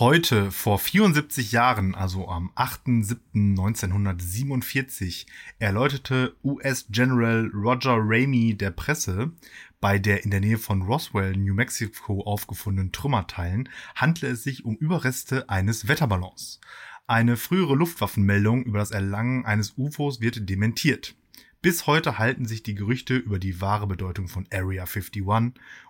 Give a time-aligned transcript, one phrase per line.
[0.00, 5.26] Heute, vor 74 Jahren, also am 8.7.1947,
[5.58, 9.32] erläuterte US-General Roger Ramey der Presse,
[9.80, 14.76] bei der in der Nähe von Roswell, New Mexico aufgefundenen Trümmerteilen handle es sich um
[14.76, 16.60] Überreste eines Wetterballons.
[17.08, 21.16] Eine frühere Luftwaffenmeldung über das Erlangen eines UFOs wird dementiert.
[21.60, 25.24] Bis heute halten sich die Gerüchte über die wahre Bedeutung von Area 51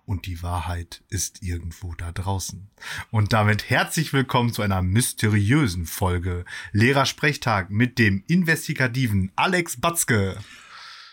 [0.07, 2.71] und die Wahrheit ist irgendwo da draußen.
[3.11, 10.39] Und damit herzlich willkommen zu einer mysteriösen Folge Lehrersprechtag mit dem investigativen Alex Batzke.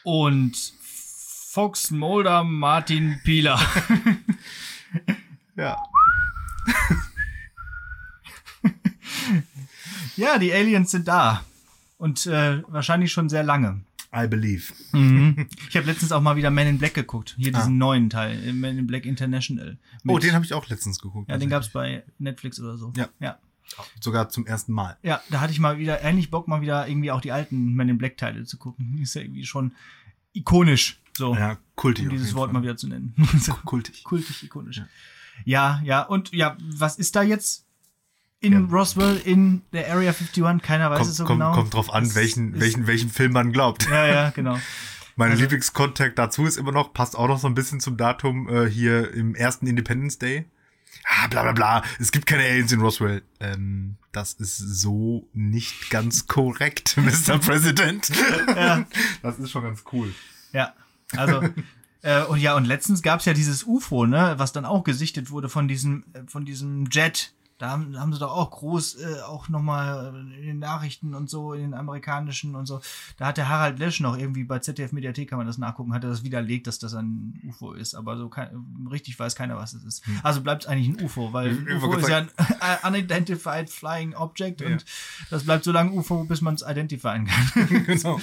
[0.05, 3.59] Und Fox Mulder Martin Pieler.
[5.57, 5.83] ja.
[10.15, 11.43] ja, die Aliens sind da.
[11.97, 13.81] Und äh, wahrscheinlich schon sehr lange.
[14.15, 14.73] I believe.
[14.93, 15.47] Mhm.
[15.69, 17.35] Ich habe letztens auch mal wieder Men in Black geguckt.
[17.37, 17.85] Hier diesen ah.
[17.85, 19.77] neuen Teil, äh, Men in Black International.
[20.07, 21.29] oh, den habe ich auch letztens geguckt.
[21.29, 22.93] Ja, den gab's bei Netflix oder so.
[22.95, 23.09] Ja.
[23.19, 23.37] ja.
[23.99, 24.97] Sogar zum ersten Mal.
[25.03, 27.89] Ja, da hatte ich mal wieder ähnlich Bock, mal wieder irgendwie auch die alten Men
[27.89, 28.97] in Black Teile zu gucken.
[29.01, 29.73] Ist ja irgendwie schon
[30.33, 31.01] ikonisch.
[31.17, 31.33] So.
[31.35, 32.05] Ja, kultig.
[32.05, 32.53] Um dieses Wort Fall.
[32.53, 33.15] mal wieder zu nennen.
[33.65, 34.03] kultig.
[34.03, 34.77] Kultig, ikonisch.
[34.77, 34.87] Ja.
[35.45, 36.01] ja, ja.
[36.03, 37.64] Und ja, was ist da jetzt?
[38.39, 38.59] In ja.
[38.59, 41.53] Roswell in der Area 51, keiner weiß kommt, es so kommt, genau.
[41.53, 43.87] Kommt drauf an, ist, welchen, ist, welchen, welchen Film man glaubt.
[43.89, 44.59] Ja, ja, genau.
[45.15, 48.49] Mein also, Lieblingskontakt dazu ist immer noch, passt auch noch so ein bisschen zum Datum
[48.49, 50.45] äh, hier im ersten Independence Day.
[51.07, 53.21] Ah, bla bla bla, es gibt keine Aliens in Roswell.
[53.39, 57.37] Ähm, das ist so nicht ganz korrekt, Mr.
[57.39, 58.09] President.
[58.47, 58.85] ja.
[59.21, 60.13] Das ist schon ganz cool.
[60.51, 60.73] Ja,
[61.15, 61.41] also
[62.01, 65.31] äh, und ja, und letztens gab es ja dieses UFO, ne, was dann auch gesichtet
[65.31, 69.21] wurde von diesem, äh, von diesem Jet, da haben, haben sie doch auch groß, äh,
[69.21, 72.81] auch nochmal in den Nachrichten und so, in den amerikanischen und so.
[73.17, 76.03] Da hat der Harald Lesch noch irgendwie bei ZDF Mediathek, kann man das nachgucken, hat
[76.03, 77.95] er das widerlegt, dass das ein UFO ist.
[77.95, 78.49] Aber so kein,
[78.91, 80.05] richtig weiß keiner, was es ist.
[80.05, 80.19] Hm.
[80.23, 82.29] Also bleibt es eigentlich ein UFO, weil ich, UFO ist ja ein
[82.83, 84.67] Unidentified Flying Object ja.
[84.67, 84.85] und
[85.29, 86.95] das bleibt so lange UFO, bis man es identifizieren
[87.25, 87.85] kann.
[87.85, 88.19] genau.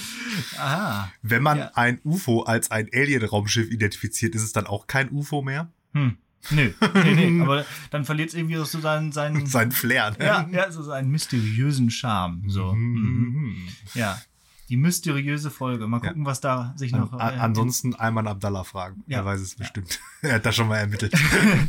[0.57, 1.11] Aha.
[1.21, 1.71] Wenn man ja.
[1.73, 5.71] ein UFO als ein Alien-Raumschiff identifiziert, ist es dann auch kein UFO mehr?
[5.93, 6.17] Hm.
[6.51, 10.11] Nö, nee, nee, aber dann verliert es irgendwie so seinen, seinen, seinen Flair.
[10.11, 10.25] Ne?
[10.25, 12.43] Ja, ja, so seinen mysteriösen Charme.
[12.47, 12.73] So.
[12.73, 13.33] Mhm.
[13.33, 13.67] mhm.
[13.93, 14.21] Ja.
[14.69, 15.87] Die mysteriöse Folge.
[15.87, 16.25] Mal gucken, ja.
[16.25, 17.13] was da sich noch.
[17.13, 19.03] An, äh, ansonsten Ayman Abdallah fragen.
[19.07, 19.19] Ja.
[19.19, 19.99] Er weiß es bestimmt.
[20.21, 20.29] Ja.
[20.29, 21.13] er hat das schon mal ermittelt.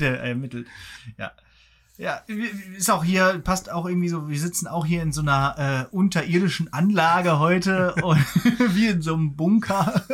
[0.00, 0.66] Der ermittelt.
[1.18, 1.32] Ja.
[1.96, 2.22] Ja,
[2.76, 5.94] ist auch hier, passt auch irgendwie so, wir sitzen auch hier in so einer äh,
[5.94, 8.18] unterirdischen Anlage heute und
[8.74, 10.04] wie in so einem Bunker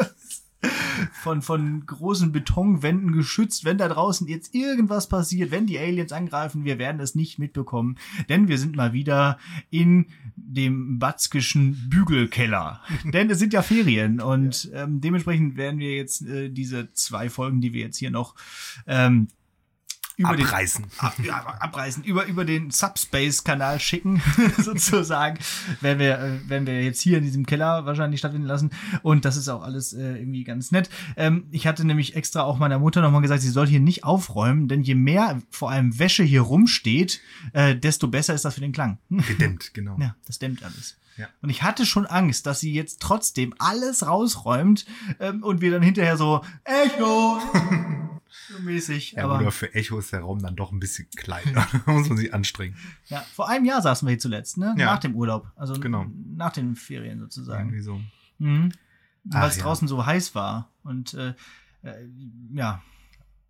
[1.13, 3.65] von, von großen Betonwänden geschützt.
[3.65, 7.97] Wenn da draußen jetzt irgendwas passiert, wenn die Aliens angreifen, wir werden es nicht mitbekommen,
[8.29, 9.39] denn wir sind mal wieder
[9.71, 10.07] in
[10.37, 12.83] dem batzkischen Bügelkeller.
[13.05, 14.85] denn es sind ja Ferien und ja.
[14.85, 18.35] Ähm, dementsprechend werden wir jetzt äh, diese zwei Folgen, die wir jetzt hier noch
[18.87, 19.29] ähm,
[20.21, 20.85] über abreißen.
[20.85, 24.23] Den, ab, ja, abreißen, über, über den Subspace-Kanal schicken,
[24.59, 25.39] sozusagen,
[25.81, 28.71] wenn wir, äh, wenn wir jetzt hier in diesem Keller wahrscheinlich stattfinden lassen.
[29.03, 30.91] Und das ist auch alles äh, irgendwie ganz nett.
[31.17, 34.69] Ähm, ich hatte nämlich extra auch meiner Mutter nochmal gesagt, sie soll hier nicht aufräumen,
[34.69, 37.21] denn je mehr vor allem Wäsche hier rumsteht,
[37.53, 38.99] äh, desto besser ist das für den Klang.
[39.11, 39.97] Gedämmt, genau.
[39.99, 40.97] Ja, das dämmt alles.
[41.17, 41.29] Ja.
[41.43, 44.87] Und ich hatte schon Angst, dass sie jetzt trotzdem alles rausräumt
[45.19, 47.39] ähm, und wir dann hinterher so Echo
[48.61, 49.13] mäßig.
[49.13, 51.43] Ja, aber oder für Echo ist der Raum dann doch ein bisschen klein.
[51.55, 52.77] da muss man sich anstrengen.
[53.07, 54.75] Ja, vor einem Jahr saßen wir hier zuletzt, ne?
[54.79, 54.87] Ja.
[54.87, 55.51] Nach dem Urlaub.
[55.57, 56.07] Also genau.
[56.37, 57.69] nach den Ferien sozusagen.
[57.69, 58.01] Irgendwie so.
[58.39, 58.73] Mhm.
[59.25, 59.65] Weil es ja.
[59.65, 60.71] draußen so heiß war.
[60.83, 61.35] Und äh,
[61.83, 62.09] äh,
[62.53, 62.83] ja.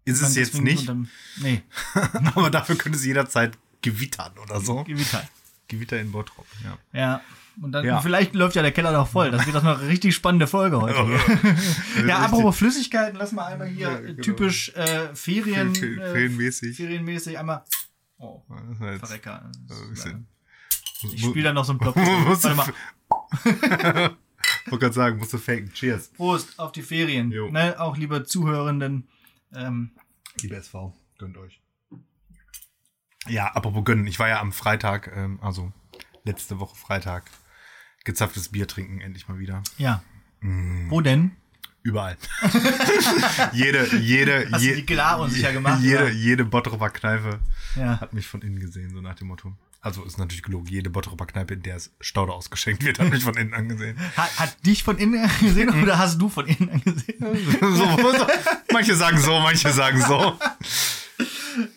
[0.04, 0.80] Ist es jetzt nicht?
[0.80, 1.08] Unterm,
[1.40, 1.62] nee.
[2.34, 4.84] aber dafür könnte es jederzeit gewittern oder so.
[4.84, 5.26] Gewittern.
[5.68, 6.78] Gewitter in Bottrop, ja.
[6.98, 7.20] Ja.
[7.60, 8.00] Und dann ja.
[8.00, 9.30] vielleicht läuft ja der Keller noch voll.
[9.30, 10.98] Das wird doch eine richtig spannende Folge heute.
[11.98, 14.22] ja, ja apropos Flüssigkeiten, lass mal einmal hier ja, genau.
[14.22, 16.76] typisch äh, Ferien, äh, Ferienmäßig.
[16.76, 17.64] Ferienmäßig einmal.
[18.18, 18.42] Oh,
[18.78, 19.50] Verrecker.
[21.02, 21.96] Ich spiele dann noch so ein Plop.
[21.96, 24.16] Warte mal.
[24.66, 25.72] Wollte gerade sagen, musst du faken.
[25.72, 26.08] Cheers.
[26.08, 27.28] Prost auf die Ferien.
[27.28, 29.08] Ne, auch liebe Zuhörenden.
[29.54, 29.92] Ähm,
[30.42, 31.60] liebe SV, gönnt euch.
[33.26, 34.06] Ja, apropos gönnen.
[34.06, 35.72] Ich war ja am Freitag, ähm, also
[36.24, 37.30] letzte Woche Freitag,
[38.04, 39.62] gezapftes Bier trinken, endlich mal wieder.
[39.78, 40.02] Ja.
[40.40, 40.90] Mm.
[40.90, 41.32] Wo denn?
[41.82, 42.16] Überall.
[43.52, 45.82] jede, jede, Hast je, klar unsicher gemacht?
[45.82, 46.10] Jede, oder?
[46.10, 47.40] jede Bottroper Kneipe
[47.76, 48.00] ja.
[48.00, 49.54] hat mich von innen gesehen, so nach dem Motto.
[49.82, 50.66] Also ist natürlich gelogen.
[50.66, 53.96] Jede Bottroper Kneipe, in der es Stauder ausgeschenkt wird, hat mich von innen angesehen.
[54.16, 57.16] Hat, hat dich von innen angesehen oder hast du von innen angesehen?
[57.62, 58.26] so, so.
[58.72, 60.38] Manche sagen so, manche sagen so.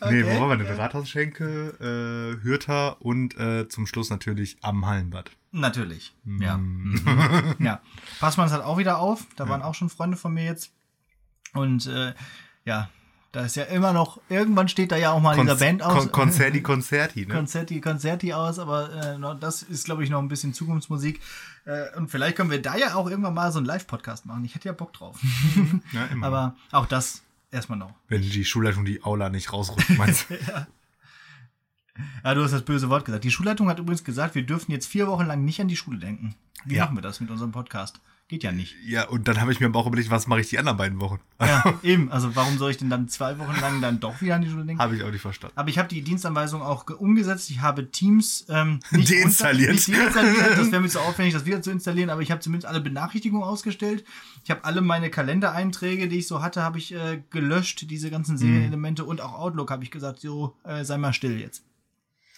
[0.01, 0.23] Okay.
[0.23, 0.75] Nee, wo waren wir denn?
[0.75, 5.31] Rathausschenke, äh, Hürter und äh, zum Schluss natürlich am Hallenbad.
[5.55, 6.41] Natürlich, mm.
[6.41, 6.57] ja.
[6.57, 7.55] Mhm.
[7.59, 7.79] ja.
[8.19, 9.27] Passmanns hat auch wieder auf.
[9.35, 10.73] Da waren auch schon Freunde von mir jetzt.
[11.53, 12.13] Und äh,
[12.65, 12.89] ja,
[13.33, 15.94] Da ist ja immer noch, irgendwann steht da ja auch mal Konz dieser Band aus.
[15.94, 17.33] Kon Konzerti, Konzerti, ne?
[17.33, 21.19] Konzerti, Konzerti aus, aber äh, das ist, glaube ich, noch ein bisschen Zukunftsmusik.
[21.65, 24.45] Äh, und vielleicht können wir da ja auch irgendwann mal so einen Live-Podcast machen.
[24.45, 25.19] Ich hätte ja Bock drauf.
[25.94, 27.21] Ja, aber auch das
[27.51, 27.94] erstmal noch.
[28.07, 30.35] Wenn die Schulleitung die Aula nicht rausrückt, meinst du?
[30.35, 30.67] Ja,
[32.24, 33.24] du hast das böse Wort gesagt.
[33.24, 36.00] Die Schulleitung hat übrigens gesagt, wir dürfen jetzt vier Wochen lang nicht an die Schule
[36.00, 36.36] denken.
[36.66, 36.86] Wie Ja.
[36.86, 38.00] machen wir das mit unserem Podcast?
[38.30, 38.75] Geht ja nicht.
[38.86, 41.00] ja, und dann habe ich mir aber auch überlegt, was mache ich die anderen beiden
[41.01, 41.19] Wochen?
[41.42, 42.10] Ja, eben.
[42.10, 44.63] Also warum soll ich denn dann zwei Wochen lang dann doch wieder an die Schule
[44.66, 44.81] denken?
[44.81, 45.56] Habe ich auch nicht verstanden.
[45.57, 47.50] Aber ich habe die Dienstanweisung auch ge- umgesetzt.
[47.51, 49.74] Ich habe Teams ähm, nicht Deinstalliert.
[49.74, 50.57] Nicht deinstalliert.
[50.57, 52.10] Das wäre mir zu aufwendig, das wieder zu installieren.
[52.10, 54.06] Aber ich habe zumindest alle Benachrichtigungen ausgestellt.
[54.45, 57.86] Ich habe alle meine Kalendereinträge, die ich so hatte, habe ich äh, gelöscht.
[57.90, 61.66] Diese ganzen Serienelemente und auch Outlook habe ich gesagt, so äh, sei mal still jetzt.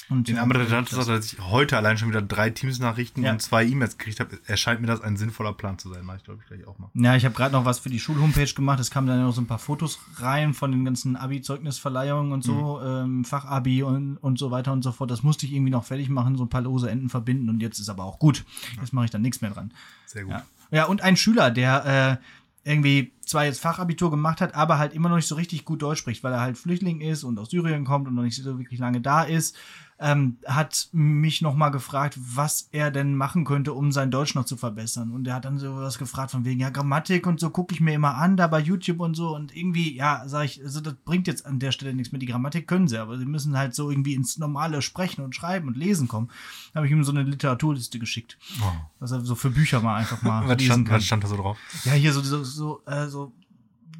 [0.09, 3.31] Und Den anderen Redakteur sagt, dass ich heute allein schon wieder drei Teams-Nachrichten Ja.
[3.31, 4.37] und zwei E-Mails gekriegt habe.
[4.45, 6.05] Erscheint mir das ein sinnvoller Plan zu sein.
[6.05, 6.89] Mache ich, glaube ich, gleich auch mal.
[6.93, 8.79] Ja, ich habe gerade noch was für die Schulhomepage gemacht.
[8.79, 12.81] Es kamen dann noch so ein paar Fotos rein von den ganzen Abi-Zeugnisverleihungen und so,
[12.83, 15.09] ähm, Fachabi und, und so weiter und so fort.
[15.09, 17.79] Das musste ich irgendwie noch fertig machen, so ein paar lose Enden verbinden und jetzt
[17.79, 18.45] ist aber auch gut.
[18.79, 19.71] Jetzt mache ich dann nichts mehr dran.
[20.05, 20.33] Sehr gut.
[20.33, 20.43] Ja.
[20.71, 22.19] ja, und ein Schüler, der
[22.63, 25.81] äh, irgendwie zwar jetzt Fachabitur gemacht hat, aber halt immer noch nicht so richtig gut
[25.81, 28.57] Deutsch spricht, weil er halt Flüchtling ist und aus Syrien kommt und noch nicht so
[28.57, 29.55] wirklich lange da ist,
[29.97, 34.57] ähm, hat mich nochmal gefragt, was er denn machen könnte, um sein Deutsch noch zu
[34.57, 35.11] verbessern.
[35.11, 37.79] Und er hat dann so was gefragt von wegen, ja, Grammatik und so gucke ich
[37.79, 39.33] mir immer an, da bei YouTube und so.
[39.33, 42.19] Und irgendwie, ja, sage ich, also das bringt jetzt an der Stelle nichts mehr.
[42.19, 45.69] Die Grammatik können sie, aber sie müssen halt so irgendwie ins normale Sprechen und Schreiben
[45.69, 46.29] und Lesen kommen.
[46.73, 48.37] Da habe ich ihm so eine Literaturliste geschickt.
[48.61, 48.71] Oh.
[48.99, 50.97] Dass er so für Bücher mal einfach mal Was, lesen stand, kann.
[50.97, 51.57] was stand da so drauf?
[51.85, 53.31] Ja, hier so, so, so, äh, so,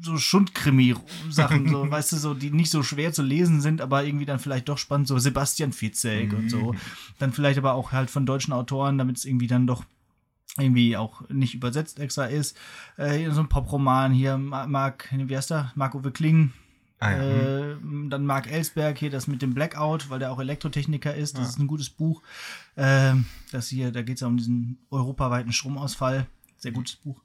[0.02, 4.26] so Schundkrimi-Sachen, so, weißt du, so, die nicht so schwer zu lesen sind, aber irgendwie
[4.26, 6.74] dann vielleicht doch spannend, so Sebastian Fitzek und so.
[7.18, 9.84] Dann vielleicht aber auch halt von deutschen Autoren, damit es irgendwie dann doch
[10.58, 12.56] irgendwie auch nicht übersetzt extra ist.
[12.96, 15.72] Äh, so ein Poproman hier, Ma- Marc, wie heißt der?
[15.74, 16.52] Marco Kling.
[16.98, 17.72] Ah, ja.
[17.72, 17.76] Äh,
[18.08, 21.36] dann Marc Ellsberg hier, das mit dem Blackout, weil der auch Elektrotechniker ist.
[21.36, 22.22] Das ist ein gutes Buch.
[22.74, 26.26] Ähm, das hier, da geht es ja um diesen europaweiten Stromausfall.
[26.56, 27.20] Sehr gutes Buch.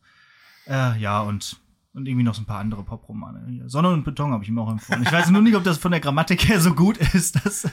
[0.67, 1.57] Äh, ja, und,
[1.93, 3.63] und irgendwie noch so ein paar andere Popromane.
[3.69, 5.03] Sonne und Beton habe ich ihm auch empfohlen.
[5.03, 7.67] Ich weiß nur nicht, ob das von der Grammatik her so gut ist, dass,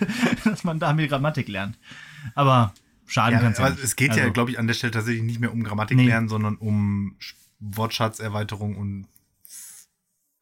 [0.45, 1.79] dass man damit Grammatik lernt.
[2.35, 2.73] Aber
[3.07, 3.83] schaden Ja, kann es ja nicht.
[3.85, 6.07] es geht ja, Also, glaube ich, an der Stelle tatsächlich nicht mehr um Grammatik Nee.
[6.07, 9.07] lernen, sondern um Sch- Wortschatzerweiterung und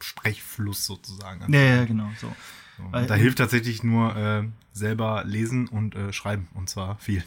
[0.01, 1.53] Sprechfluss sozusagen.
[1.53, 2.29] Ja, ja, genau, so.
[2.77, 2.93] So.
[2.93, 6.49] weil- da hilft tatsächlich nur äh, selber lesen und äh, schreiben.
[6.55, 7.25] Und zwar viel.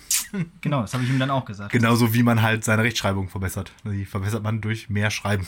[0.61, 1.71] Genau, das habe ich ihm dann auch gesagt.
[1.71, 3.71] Genauso wie man halt seine Rechtschreibung verbessert.
[3.83, 5.47] Die verbessert man durch mehr Schreiben.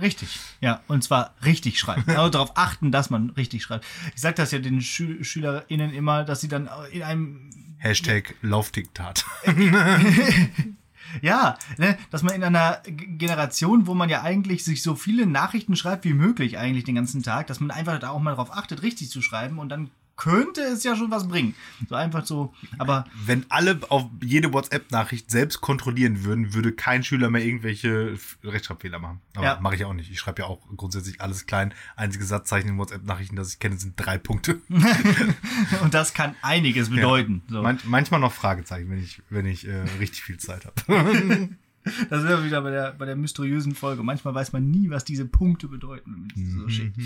[0.00, 2.04] Richtig, ja, und zwar richtig schreiben.
[2.18, 3.84] Also darauf achten, dass man richtig schreibt.
[4.14, 9.24] Ich sage das ja den Schü SchülerInnen immer, dass sie dann in einem Hashtag Laufdiktat.
[11.22, 15.76] Ja, ne, dass man in einer Generation, wo man ja eigentlich sich so viele Nachrichten
[15.76, 18.82] schreibt wie möglich eigentlich den ganzen Tag, dass man einfach da auch mal darauf achtet,
[18.82, 21.54] richtig zu schreiben und dann könnte es ja schon was bringen.
[21.88, 27.30] So einfach so, aber Wenn alle auf jede WhatsApp-Nachricht selbst kontrollieren würden, würde kein Schüler
[27.30, 29.20] mehr irgendwelche Rechtschreibfehler machen.
[29.36, 29.58] Aber Ja.
[29.60, 30.10] mache ich auch nicht.
[30.10, 31.72] Ich schreibe ja auch grundsätzlich alles klein.
[31.96, 34.60] Einzige Satzzeichen in WhatsApp-Nachrichten, das ich kenne, sind drei Punkte.
[35.82, 37.42] und das kann einiges bedeuten.
[37.48, 37.62] So.
[37.62, 41.48] Man manchmal noch Fragezeichen, wenn ich, wenn ich äh, richtig viel Zeit habe.
[42.10, 44.02] Das ist ja wieder bei der, bei der mysteriösen Folge.
[44.02, 46.60] Manchmal weiß man nie, was diese Punkte bedeuten, wenn man sie Mhm.
[46.60, 46.96] so schickt.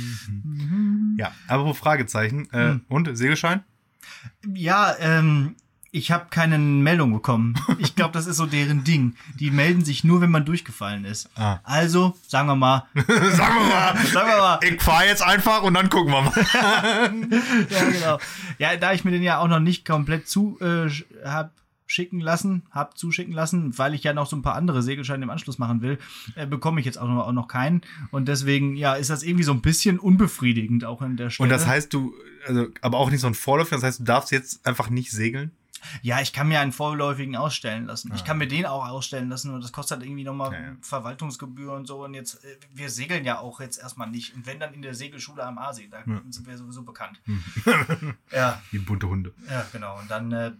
[1.19, 2.48] ja, aber Fragezeichen.
[2.52, 2.80] Äh, Hm.
[2.88, 3.62] Und Segelschein?
[4.54, 5.54] Ja, ähm,
[5.94, 7.54] ich habe keine Meldung bekommen.
[7.78, 9.14] Ich glaube, das ist so deren Ding.
[9.38, 11.28] Die melden sich nur, wenn man durchgefallen ist.
[11.37, 11.61] Ah.
[11.64, 13.97] Also, sagen wir mal, Sagen wir mal.
[14.06, 16.32] sagen wir mal, Ich fahre jetzt einfach und dann gucken wir mal.
[17.70, 18.18] ja, genau.
[18.58, 21.52] Ja, da ich mir den ja auch noch nicht komplett zu äh, sch- hab
[21.92, 25.30] schicken lassen, hab zuschicken lassen, weil ich ja noch so ein paar andere Segelscheine im
[25.30, 25.99] Anschluss machen will,
[26.34, 27.82] äh, bekomme ich jetzt auch noch, auch noch keinen.
[28.11, 31.44] Und deswegen, ja, ist das irgendwie so ein bisschen unbefriedigend auch an der Stelle.
[31.46, 32.14] Und das heißt, du,
[32.46, 35.52] also, aber auch nicht so ein Vorläufer, das heißt, du darfst jetzt einfach nicht segeln?
[36.00, 38.12] Ja, ich kann mir einen vorläufigen ausstellen lassen.
[38.14, 40.76] Ich kann mir den auch ausstellen lassen und das kostet halt irgendwie nochmal Ja, ja.
[40.80, 42.04] Verwaltungsgebühr und so.
[42.04, 44.34] Und jetzt, äh, wir segeln ja auch jetzt erstmal nicht.
[44.37, 47.20] Und wenn dann in der Segelschule am Aasee, da sind wir sowieso bekannt.
[48.30, 49.34] ja, Wie bunte Hunde.
[49.50, 49.99] ja, genau.
[49.99, 50.52] Und dann, äh,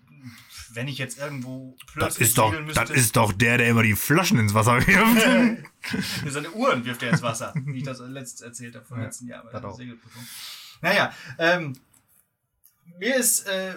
[0.75, 3.83] wenn ich jetzt irgendwo Das plötzlich ist doch, müsste, das ist doch der, der immer
[3.83, 5.65] die Flaschen ins Wasser wirft.
[6.33, 9.27] Seine Uhren wirft er ins Wasser, wie ich das letztens erzählt habe, vom Ja, letzten
[9.27, 9.73] Jahr bei das der.
[9.75, 10.23] Segelprüfung.
[10.81, 11.75] Naja, ähm,
[12.99, 13.75] mir ist äh,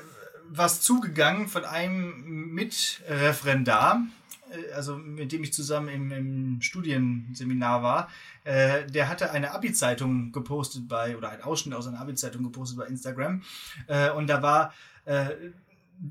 [0.50, 4.02] was zugegangen von einem Mitreferendar,
[4.52, 8.10] äh, also mit dem ich zusammen im, im Studienseminar war.
[8.44, 12.86] Äh, der hatte eine Abi-Zeitung gepostet bei, oder einen Ausschnitt aus einer Abi-Zeitung gepostet bei
[12.86, 13.42] Instagram.
[13.88, 14.74] Äh, und da war
[15.06, 15.28] äh,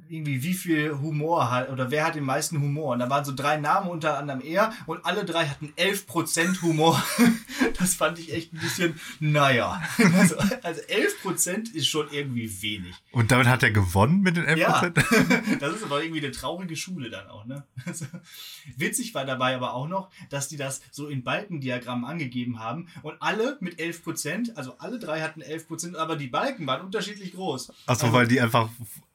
[0.09, 2.93] irgendwie wie viel Humor hat oder wer hat den meisten Humor.
[2.95, 7.03] Und da waren so drei Namen, unter anderem er und alle drei hatten 11% Humor.
[7.79, 9.83] das fand ich echt ein bisschen, naja.
[10.15, 12.95] Also, also 11% ist schon irgendwie wenig.
[13.11, 14.57] Und damit hat er gewonnen mit den 11%?
[14.57, 14.91] Ja,
[15.61, 17.45] das ist aber irgendwie eine traurige Schule dann auch.
[17.47, 17.65] Ne?
[17.85, 18.07] Also,
[18.77, 23.17] witzig war dabei aber auch noch, dass die das so in Balkendiagrammen angegeben haben und
[23.21, 27.73] alle mit 11%, also alle drei hatten 11%, aber die Balken waren unterschiedlich groß.
[27.87, 28.69] Achso, also, weil die einfach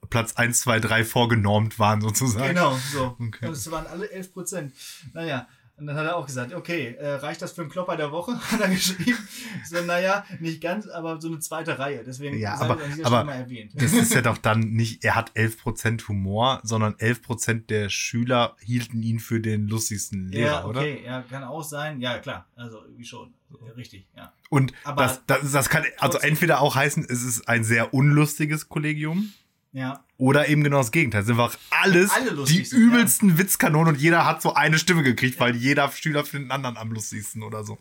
[0.09, 2.49] Platz 1, 2, 3 vorgenormt waren sozusagen.
[2.49, 3.15] Genau, so.
[3.19, 3.47] Okay.
[3.47, 4.73] Und es waren alle 11 Prozent.
[5.13, 5.47] Naja,
[5.79, 8.33] und dann hat er auch gesagt, okay, äh, reicht das für einen Klopper der Woche?
[8.51, 9.17] Hat er geschrieben.
[9.65, 12.03] So, naja, nicht ganz, aber so eine zweite Reihe.
[12.05, 13.71] Deswegen Ja, aber, dieser aber Stelle mal erwähnt.
[13.75, 19.01] das ist ja doch dann nicht, er hat 11% Humor, sondern 11% der Schüler hielten
[19.01, 20.79] ihn für den lustigsten Lehrer, ja, oder?
[20.81, 22.01] okay, ja, kann auch sein.
[22.01, 23.33] Ja, klar, also irgendwie schon.
[23.77, 24.33] Richtig, ja.
[24.49, 28.67] Und Aber das, das, das kann also entweder auch heißen, es ist ein sehr unlustiges
[28.69, 29.31] Kollegium.
[29.71, 31.21] Ja, Oder eben genau das Gegenteil.
[31.21, 35.03] Es sind einfach alles Alle die sind, übelsten Witzkanonen und jeder hat so eine Stimme
[35.03, 37.77] gekriegt, weil jeder Schüler für den anderen am lustigsten oder so.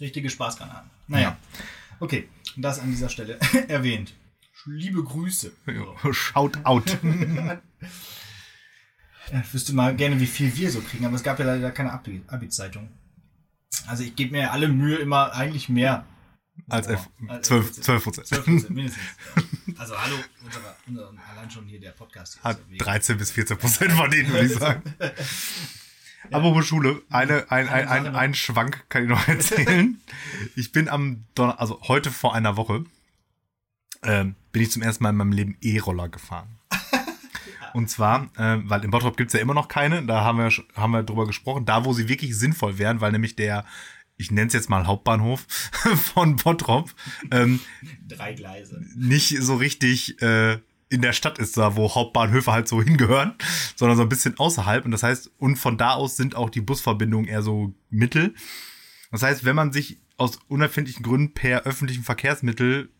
[0.00, 0.90] richtige Spaßgranaten.
[1.08, 1.36] Naja,
[2.00, 3.38] okay, das an dieser Stelle
[3.68, 4.14] erwähnt.
[4.66, 5.52] Liebe Grüße.
[6.02, 6.12] So.
[6.12, 6.98] Shout out.
[9.30, 11.70] Ja, ich wüsste mal gerne, wie viel wir so kriegen, aber es gab ja leider
[11.70, 12.88] keine Abi- Abi-Zeitung.
[13.86, 16.06] Also ich gebe mir alle Mühe, immer eigentlich mehr.
[16.68, 17.80] Als Boah, elf, als 12, 12%.
[17.82, 18.26] 12 Prozent.
[18.26, 19.04] 12 Prozent mindestens.
[19.36, 19.42] Ja.
[19.78, 22.34] Also hallo, unsere, unser, allein schon hier der Podcast.
[22.34, 22.84] Hier Hat ist ja mega.
[22.84, 24.82] 13 bis 14 Prozent verdient, würde ich sagen.
[26.32, 30.00] Apropos Schule, eine, ein, ein, ein, ein Schwank kann ich noch erzählen.
[30.56, 32.84] Ich bin am Donner, also heute vor einer Woche,
[34.02, 36.58] ähm, bin ich zum ersten Mal in meinem Leben E-Roller gefahren.
[37.74, 40.90] Und zwar, äh, weil in Bottrop gibt's ja immer noch keine, da haben wir, haben
[40.90, 43.64] wir drüber gesprochen, da wo sie wirklich sinnvoll wären, weil nämlich der,
[44.18, 45.46] ich nenne es jetzt mal Hauptbahnhof
[46.14, 46.94] von Bottrop,
[47.30, 47.60] ähm,
[48.06, 48.84] Drei Gleise.
[48.96, 50.58] nicht so richtig äh,
[50.90, 53.34] in der Stadt ist, da wo Hauptbahnhöfe halt so hingehören,
[53.76, 54.84] sondern so ein bisschen außerhalb.
[54.84, 58.34] Und das heißt, und von da aus sind auch die Busverbindungen eher so mittel.
[59.10, 62.90] Das heißt, wenn man sich aus unerfindlichen Gründen per öffentlichen Verkehrsmittel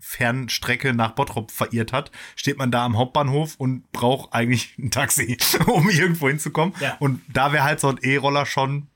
[0.00, 5.36] Fernstrecke nach Bottrop verirrt hat, steht man da am Hauptbahnhof und braucht eigentlich ein Taxi,
[5.66, 6.74] um irgendwo hinzukommen.
[6.80, 6.96] Ja.
[7.00, 8.87] Und da wäre halt so ein E-Roller schon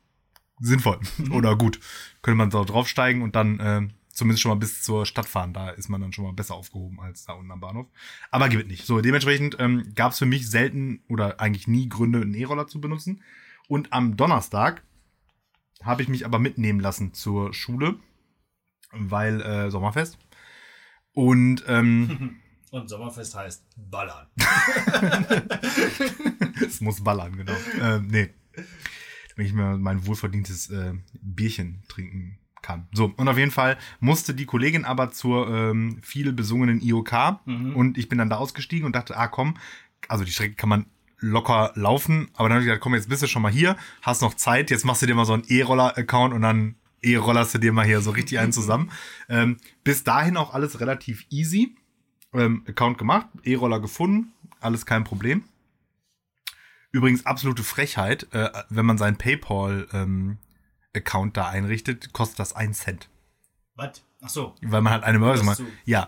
[0.62, 1.00] sinnvoll
[1.30, 1.80] oder gut.
[2.22, 5.52] Könnte man so draufsteigen und dann äh, zumindest schon mal bis zur Stadt fahren.
[5.52, 7.86] Da ist man dann schon mal besser aufgehoben als da unten am Bahnhof.
[8.30, 8.86] Aber gibt nicht.
[8.86, 12.80] So, dementsprechend ähm, gab es für mich selten oder eigentlich nie Gründe, einen E-Roller zu
[12.80, 13.22] benutzen.
[13.68, 14.82] Und am Donnerstag
[15.82, 17.96] habe ich mich aber mitnehmen lassen zur Schule,
[18.92, 20.18] weil äh, Sommerfest.
[21.12, 22.38] Und ähm,
[22.72, 24.28] Und Sommerfest heißt Ballern.
[26.66, 27.52] es muss ballern, genau.
[27.78, 28.30] ähm, nee.
[29.36, 32.86] Wenn ich mir mein wohlverdientes äh, Bierchen trinken kann.
[32.92, 37.12] So, und auf jeden Fall musste die Kollegin aber zur ähm, viel besungenen IOK
[37.44, 37.74] Mhm.
[37.76, 39.54] und ich bin dann da ausgestiegen und dachte, ah komm,
[40.08, 40.86] also die Strecke kann man
[41.18, 44.22] locker laufen, aber dann habe ich gedacht, komm, jetzt bist du schon mal hier, hast
[44.22, 46.74] noch Zeit, jetzt machst du dir mal so einen E-Roller-Account und dann
[47.04, 48.90] E-rollerst du dir mal hier so richtig einen zusammen.
[49.28, 51.74] Ähm, bis dahin auch alles relativ easy.
[52.32, 55.42] Ähm, Account gemacht, E-Roller gefunden, alles kein Problem.
[56.92, 63.08] Übrigens absolute Frechheit, äh, wenn man seinen PayPal-Account da einrichtet, kostet das einen Cent.
[63.74, 64.02] Was?
[64.20, 64.54] Ach so.
[64.62, 65.56] Weil man halt eine Börse Ach macht.
[65.58, 65.66] so.
[65.84, 66.06] Ja,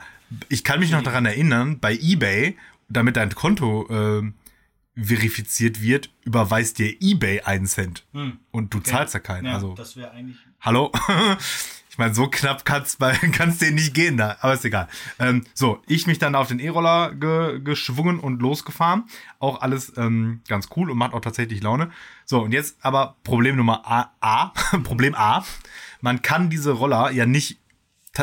[0.48, 2.56] ich kann mich noch daran erinnern, bei eBay,
[2.88, 4.34] damit dein Konto ähm,
[4.94, 8.06] verifiziert wird, überweist dir eBay einen Cent.
[8.12, 8.38] Hm.
[8.50, 8.90] Und du Okay.
[8.90, 9.46] zahlst ja keinen.
[9.46, 10.36] Ja, also, das wäre eigentlich.
[10.60, 10.92] hallo?
[11.94, 14.88] ich meine, so knapp kann's bei kann's denen nicht gehen da, aber ist egal.
[15.20, 19.04] Ähm, so, ich mich dann auf den E-Roller ge geschwungen und losgefahren.
[19.38, 21.92] Auch alles ähm, ganz cool und macht auch tatsächlich Laune.
[22.24, 24.46] So, und jetzt aber Problem Nummer A, A
[24.82, 25.44] Problem A.
[26.00, 27.60] Man kann diese Roller ja nicht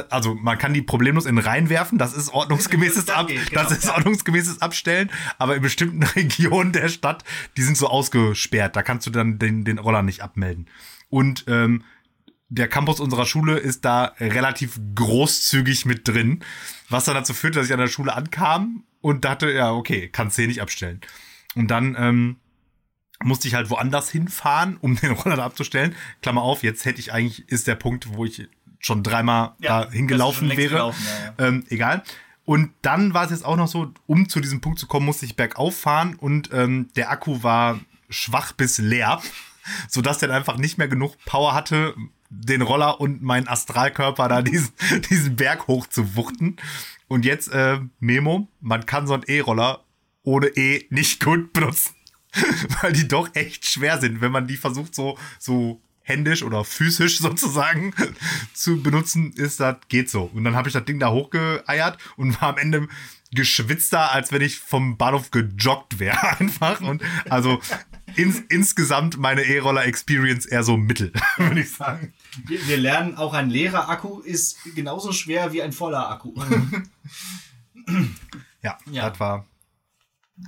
[0.09, 3.63] also man kann die problemlos in den Rhein werfen, das ist ordnungsgemäßes Ab, geht, genau,
[3.63, 3.95] das ist ja.
[3.95, 7.23] ordnungsgemäßes Abstellen, aber in bestimmten Regionen der Stadt,
[7.57, 10.67] die sind so ausgesperrt, da kannst du dann den, den Roller nicht abmelden.
[11.09, 11.83] Und ähm,
[12.51, 16.43] der Campus unserer Schule ist da relativ großzügig mit drin,
[16.89, 20.37] was dann dazu führte, dass ich an der Schule ankam und dachte, ja, okay, kannst
[20.37, 20.99] du hier nicht abstellen.
[21.55, 22.35] Und dann ähm,
[23.23, 25.95] musste ich halt woanders hinfahren, um den Roller da abzustellen.
[26.21, 29.91] Klammer auf, jetzt hätte ich eigentlich, ist der Punkt, wo ich schon dreimal Ja, da
[29.91, 30.69] hingelaufen wäre.
[30.73, 31.05] gelaufen,
[31.39, 32.03] ja, Ähm, egal.
[32.43, 35.25] Und dann war es jetzt auch noch so, um zu diesem Punkt zu kommen, musste
[35.25, 37.79] ich bergauf fahren und ähm, der Akku war
[38.09, 39.21] schwach bis leer,
[39.87, 41.95] sodass der einfach nicht mehr genug Power hatte,
[42.31, 44.71] den Roller und meinen Astralkörper da diesen,
[45.09, 46.55] diesen Berg hoch zu wuchten.
[47.07, 49.83] Und jetzt, äh, Memo, man kann so einen E-Roller
[50.23, 51.93] ohne E nicht gut benutzen.
[52.81, 57.17] Weil die doch echt schwer sind, wenn man die versucht so, so händisch oder physisch
[57.19, 57.93] sozusagen
[58.53, 60.31] zu benutzen ist, das geht so.
[60.33, 62.87] Und dann habe ich das Ding da hochgeeiert und war am Ende
[63.33, 66.79] geschwitzter, als wenn ich vom Bahnhof gejoggt wäre einfach.
[66.79, 67.59] Und also
[68.15, 72.13] ins, insgesamt meine E-Roller-Experience eher so mittel, würde ich sagen.
[72.47, 76.33] Wir, wir lernen, auch ein leerer Akku ist genauso schwer wie ein voller Akku.
[78.61, 79.09] Ja, Ja.
[79.09, 79.45] das war.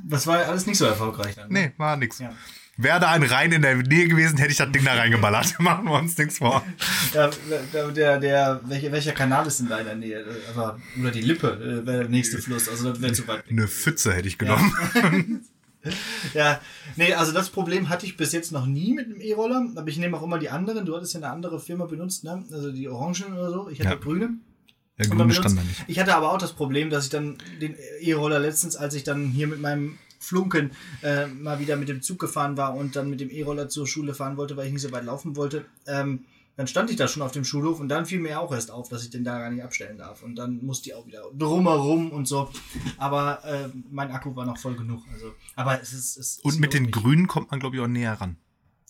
[0.06, 1.36] Das war alles nicht so erfolgreich.
[1.36, 1.60] Dann, ne?
[1.68, 2.20] Nee, war nix.
[2.20, 2.34] Ja.
[2.78, 5.60] Wäre da ein Rhein in der Nähe gewesen, hätte ich das Ding da reingeballert.
[5.60, 6.66] Machen wir uns nichts vor.
[7.14, 7.30] Ja,
[7.72, 10.26] der, der, der, welcher, welcher Kanal ist in deiner Nähe?
[10.50, 12.68] Aber, oder die Lippe äh, wäre der nächste Fluss.
[12.68, 13.44] Also das wäre zu weit.
[13.48, 14.74] Eine Pfütze hätte ich genommen.
[14.96, 15.12] Ja,
[16.96, 19.68] nee, also das Problem hatte ich bis jetzt noch nie mit dem E-Roller.
[19.76, 20.86] Aber ich nehme auch immer die anderen.
[20.86, 22.44] Du hattest ja eine andere Firma benutzt, ne?
[22.52, 23.70] Also die Orangen oder so.
[23.70, 23.96] Ich hatte Ja.
[23.96, 24.26] grüne.
[24.26, 25.84] Und Grüne benutzt- stand da nicht.
[25.88, 29.28] Ich hatte aber auch das Problem, dass ich dann den E-Roller letztens, als ich dann
[29.28, 30.72] hier mit meinem Flunken
[31.02, 34.14] äh, mal wieder mit dem Zug gefahren war und dann mit dem E-Roller zur Schule
[34.14, 37.22] fahren wollte, weil ich nicht so weit laufen wollte, ähm, dann stand ich da schon
[37.24, 39.50] auf dem Schulhof und dann fiel mir auch erst auf, dass ich den da gar
[39.50, 40.22] nicht abstellen darf.
[40.22, 42.52] Und dann musste ich auch wieder drumherum und so.
[42.98, 45.04] Aber äh, mein Akku war noch voll genug.
[45.12, 46.18] Also, aber es ist.
[46.18, 46.92] Es Und mit den.
[46.92, 48.38] Grünen kommt man, glaube ich, auch näher ran.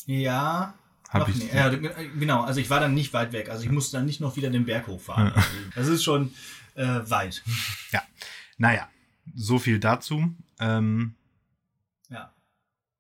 [0.06, 0.74] Ja.
[1.10, 3.48] Hab ich- ja, genau, also ich war dann nicht weit weg.
[3.50, 5.32] Also ich musste dann nicht noch wieder den Berg hochfahren.
[5.34, 6.34] Also das ist schon
[6.76, 7.44] äh, weit.
[7.92, 8.02] Ja.
[8.58, 8.90] Naja,
[9.36, 10.34] so viel dazu.
[10.60, 11.14] Ähm.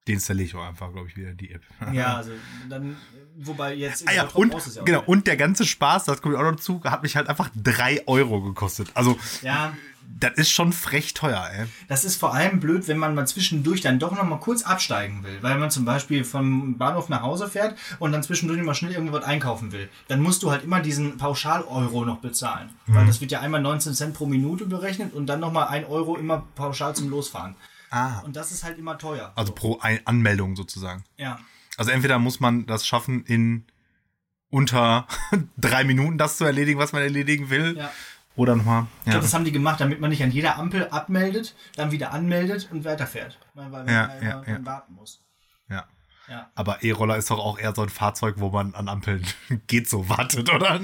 [0.08, 1.62] Den installiere ich auch einfach, glaube ich, wieder die App.
[1.94, 2.32] Ja, also
[2.70, 2.98] dann,
[3.38, 6.42] wobei jetzt Ah ja, und, ja auch genau, und der ganze Spaß, das kommt auch
[6.44, 8.90] noch dazu, hat mich halt einfach drei Euro gekostet.
[8.96, 9.74] Also, Ja,
[10.20, 11.66] das ist schon frech teuer, ey.
[11.88, 15.24] das ist vor allem blöd, wenn man mal zwischendurch dann doch noch mal kurz absteigen
[15.24, 18.92] will, weil man zum Beispiel vom Bahnhof nach Hause fährt und dann zwischendurch mal schnell
[18.92, 19.90] irgendwas einkaufen will.
[20.10, 22.96] Dann musst du halt immer diesen Pauschal-Euro noch bezahlen, Mhm.
[22.96, 25.86] weil das wird ja einmal 19 Cent pro Minute berechnet und dann noch mal ein
[25.86, 27.56] Euro immer pauschal zum Losfahren.
[27.94, 28.20] Ah.
[28.22, 29.32] Und das ist halt immer teuer.
[29.36, 31.04] Also pro Ein Anmeldung sozusagen.
[31.18, 31.40] Ja.
[31.78, 33.66] Also entweder muss man das schaffen, in
[34.50, 35.08] unter
[35.58, 37.78] drei Minuten das zu erledigen, was man erledigen will.
[37.78, 37.92] Ja.
[38.36, 38.88] Oder nochmal.
[39.02, 39.12] Ich Ja.
[39.14, 42.68] glaube, das haben die gemacht, damit man nicht an jeder Ampel abmeldet, dann wieder anmeldet
[42.72, 43.38] und weiterfährt.
[43.54, 44.66] Weil man Ja, halt ja, ja.
[44.66, 45.22] warten muss.
[45.70, 45.86] ja.
[46.30, 46.50] Ja.
[46.56, 49.24] Aber E-Roller ist doch auch eher so ein Fahrzeug, wo man an Ampeln
[49.68, 50.80] geht so wartet, oder?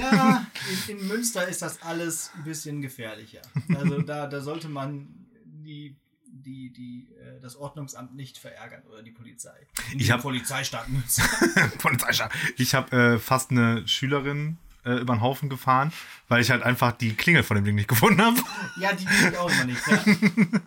[0.00, 0.46] Ja,
[0.88, 3.42] in, in Münster ist das alles ein bisschen gefährlicher.
[3.76, 5.06] Also da, da sollte man
[5.44, 5.96] die,
[6.42, 9.54] die, die, äh, das Ordnungsamt nicht verärgern oder die Polizei.
[9.88, 10.86] In Ich diesem hab- Polizeistaat.
[11.78, 12.32] Polizeistaat.
[12.56, 15.92] Ich habe äh, fast eine Schülerin äh, über den Haufen gefahren,
[16.28, 18.36] weil ich halt einfach die Klingel von dem Ding nicht gefunden habe.
[18.78, 19.86] ja, die ich auch immer nicht.
[19.86, 19.96] Ja.
[20.06, 20.60] Ja.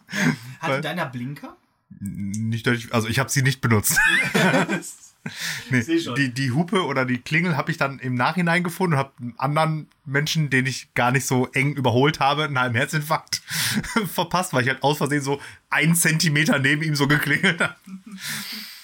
[0.60, 1.56] Hatte Weil- deiner Blinker?
[1.99, 3.97] Nicht, also ich habe sie nicht benutzt.
[5.69, 5.83] Nee,
[6.17, 9.33] die, die Hupe oder die Klingel habe ich dann im Nachhinein gefunden und habe einen
[9.37, 13.35] anderen Menschen, den ich gar nicht so eng überholt habe, einen halben Herzinfarkt
[14.07, 17.75] verpasst, weil ich halt aus Versehen so einen Zentimeter neben ihm so geklingelt habe.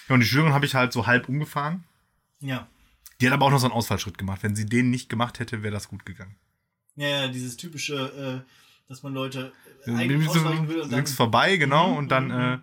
[0.09, 1.85] Ja, und die Schülerin habe ich halt so halb umgefahren.
[2.41, 2.67] Ja.
[3.21, 4.43] Die hat aber auch noch so einen Ausfallschritt gemacht.
[4.43, 6.35] Wenn sie den nicht gemacht hätte, wäre das gut gegangen.
[6.97, 8.51] Ja, ja, dieses typische, äh,
[8.89, 9.53] dass man Leute
[9.85, 10.97] äh, Nämlich eigentlich so will und dann.
[10.97, 12.61] links vorbei, genau, Mhm, und dann mhm,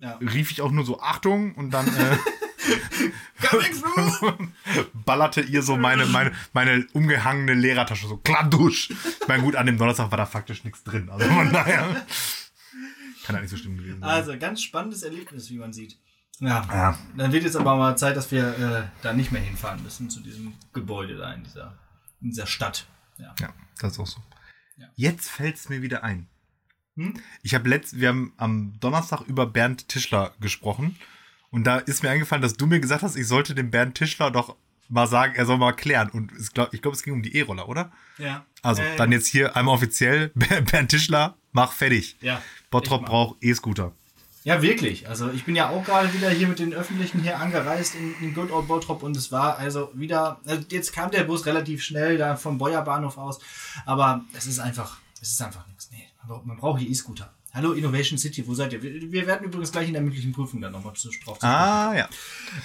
[0.00, 0.16] äh, Ja.
[0.18, 2.16] rief ich auch nur so Achtung und dann äh!
[5.04, 8.90] ballerte ihr so meine, meine, meine umgehangene Lehrertasche so kladdusch.
[8.90, 11.08] Ich meine, gut, an dem Donnerstag war da faktisch nichts drin.
[11.10, 12.06] Also von daher
[13.24, 14.08] kann ja nicht so schlimm gewesen sein.
[14.08, 15.98] Also, ganz spannendes Erlebnis, wie man sieht.
[16.40, 16.66] Ja.
[16.72, 16.98] Ja.
[17.16, 20.20] Dann wird jetzt aber mal Zeit, dass wir äh, da nicht mehr hinfahren müssen zu
[20.20, 21.76] diesem Gebäude da in dieser,
[22.20, 22.86] in dieser Stadt.
[23.18, 23.34] Ja.
[23.40, 24.20] ja, das ist auch so.
[24.76, 24.86] Ja.
[24.94, 26.28] Jetzt fällt es mir wieder ein.
[26.96, 27.14] Hm?
[27.42, 30.96] Ich habe letzt, wir haben am Donnerstag über Bernd Tischler gesprochen
[31.50, 34.30] und da ist mir eingefallen, dass du mir gesagt hast, ich sollte dem Bernd Tischler
[34.30, 34.56] doch
[34.88, 36.08] mal sagen, er soll mal klären.
[36.10, 37.92] Und glaub, ich glaube, es ging um die E-Roller, oder?
[38.18, 38.44] Ja.
[38.62, 42.16] Also, Äh, dann jetzt hier einmal offiziell, Bernd Tischler, mach fertig.
[42.20, 42.42] Ja.
[42.70, 43.92] Bottrop braucht E-Scooter.
[44.44, 45.06] Ja, wirklich.
[45.08, 48.32] Also ich bin ja auch gerade wieder hier mit den Öffentlichen hier angereist in, in
[48.34, 52.16] Good Old Bottrop und es war also wieder, also jetzt kam der Bus relativ schnell
[52.16, 53.40] da vom Beuer Bahnhof aus,
[53.84, 55.90] aber es ist einfach, es ist einfach nichts.
[55.90, 57.30] Nee, man braucht- man braucht hier E-Scooter.
[57.52, 58.82] Hallo Innovation City, wo seid ihr?
[58.82, 62.08] Wir, werden übrigens gleich in der mündlichen Prüfung dann nochmal zu, drauf zu Ah, ja.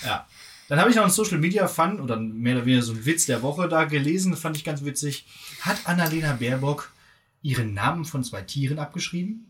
[0.03, 0.27] Ja.
[0.67, 3.25] Dann habe ich noch einen Social Media Fun oder mehr oder weniger so einen Witz
[3.25, 5.25] der Woche da gelesen, das fand ich ganz witzig.
[5.61, 6.91] Hat Annalena Baerbock
[7.41, 9.49] ihren Namen von zwei Tieren abgeschrieben?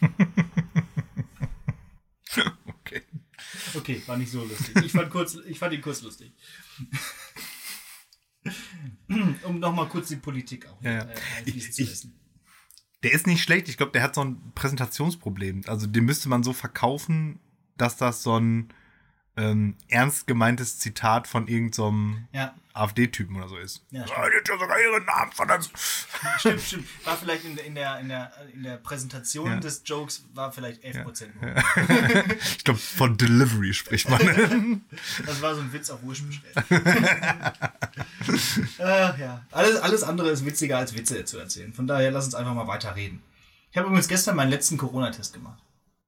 [2.84, 3.02] Okay.
[3.74, 4.74] Okay, war nicht so lustig.
[4.84, 6.32] Ich fand, kurz, ich fand ihn kurz lustig.
[9.44, 11.02] um nochmal kurz die Politik auch Ja, ja.
[11.04, 11.14] äh,
[11.46, 12.06] Ich- ich-.
[13.02, 13.68] Der ist nicht schlecht.
[13.68, 15.62] Ich glaube, der hat so ein Präsentationsproblem.
[15.66, 17.40] Also den müsste man so verkaufen,
[17.76, 18.68] dass das so ein
[19.36, 23.82] ähm, ernst gemeintes Zitat von irgendeinem Ja, AfD-Typen oder so ist.
[23.90, 24.18] Ja, Ja, stimmt.
[24.18, 25.70] hat ja sogar ihren Namen verdammt.
[26.38, 26.88] Stimmt, stimmt.
[27.04, 29.56] War vielleicht in der, in der, in der, in der Präsentation Ja.
[29.60, 32.24] des Jokes war vielleicht 11% ja.
[32.56, 34.20] Ich glaube, von Delivery spricht man.
[35.26, 36.56] Das war so ein Witz auf bestellt.
[38.78, 39.44] äh, ja.
[39.50, 41.72] alles, alles andere ist witziger als Witze zu erzählen.
[41.72, 43.22] Von daher lass uns einfach mal weiter reden.
[43.70, 45.58] Ich habe übrigens gestern meinen letzten Corona-Test gemacht.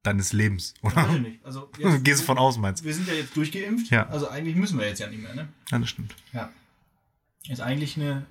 [0.05, 1.09] Deines Lebens, oder?
[1.13, 1.45] ich nicht.
[1.45, 2.85] Also jetzt, Gehst du von aus, meinst du?
[2.87, 3.89] Wir sind ja jetzt durchgeimpft.
[3.91, 4.07] Ja.
[4.09, 5.47] Also eigentlich müssen wir jetzt ja nicht mehr, ne?
[5.71, 6.15] Ja, das stimmt.
[6.31, 6.51] Ja.
[7.49, 8.25] Ist eigentlich eine.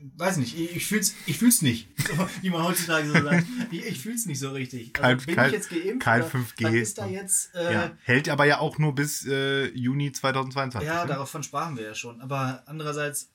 [0.00, 1.88] Ich weiß nicht, ich, fühl's, ich fühl's nicht.
[2.42, 3.46] Wie man heutzutage so sagt.
[3.70, 4.92] Ich, ich fühl's nicht so richtig.
[5.00, 6.00] Also Kein- bin kein- ich jetzt geimpft?
[6.00, 6.64] kein oder 5G.
[6.64, 7.54] Was ist da jetzt?
[7.54, 7.90] Äh, Ja.
[8.02, 10.86] Hält aber ja auch nur bis äh, Juni 2022.
[10.86, 11.08] Ja, ne?
[11.14, 12.20] davon sprachen wir ja schon.
[12.20, 13.30] Aber andererseits,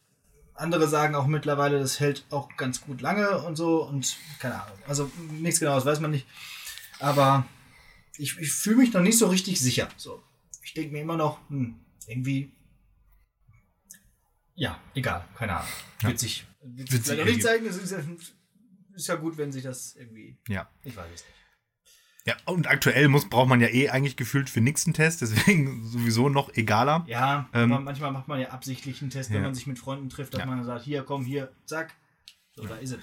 [0.53, 4.77] andere sagen auch mittlerweile, das hält auch ganz gut lange und so und keine Ahnung.
[4.87, 6.27] Also nichts genaues weiß man nicht.
[6.99, 7.45] Aber
[8.17, 9.87] ich, ich fühle mich noch nicht so richtig sicher.
[9.97, 10.21] So.
[10.63, 12.51] Ich denke mir immer noch, hm, irgendwie.
[14.55, 15.69] Ja, egal, keine Ahnung.
[16.01, 16.09] Ja.
[16.09, 16.45] Vielleicht
[17.21, 17.65] auch nicht zeigen.
[17.65, 17.99] Es ist ja,
[18.93, 20.37] ist ja gut, wenn sich das irgendwie.
[20.47, 20.69] Ja.
[20.83, 21.35] Ich weiß es nicht.
[22.25, 25.85] Ja, und aktuell muss, braucht man ja eh eigentlich gefühlt für nichts einen Test, deswegen
[25.89, 27.05] sowieso noch egaler.
[27.07, 29.43] Ja, Ähm, manchmal macht man ja absichtlich einen Test, wenn ja.
[29.43, 30.45] man sich mit Freunden trifft, dass Ja.
[30.45, 31.95] man sagt, hier, komm, hier, zack.
[32.51, 32.99] So, da ist es.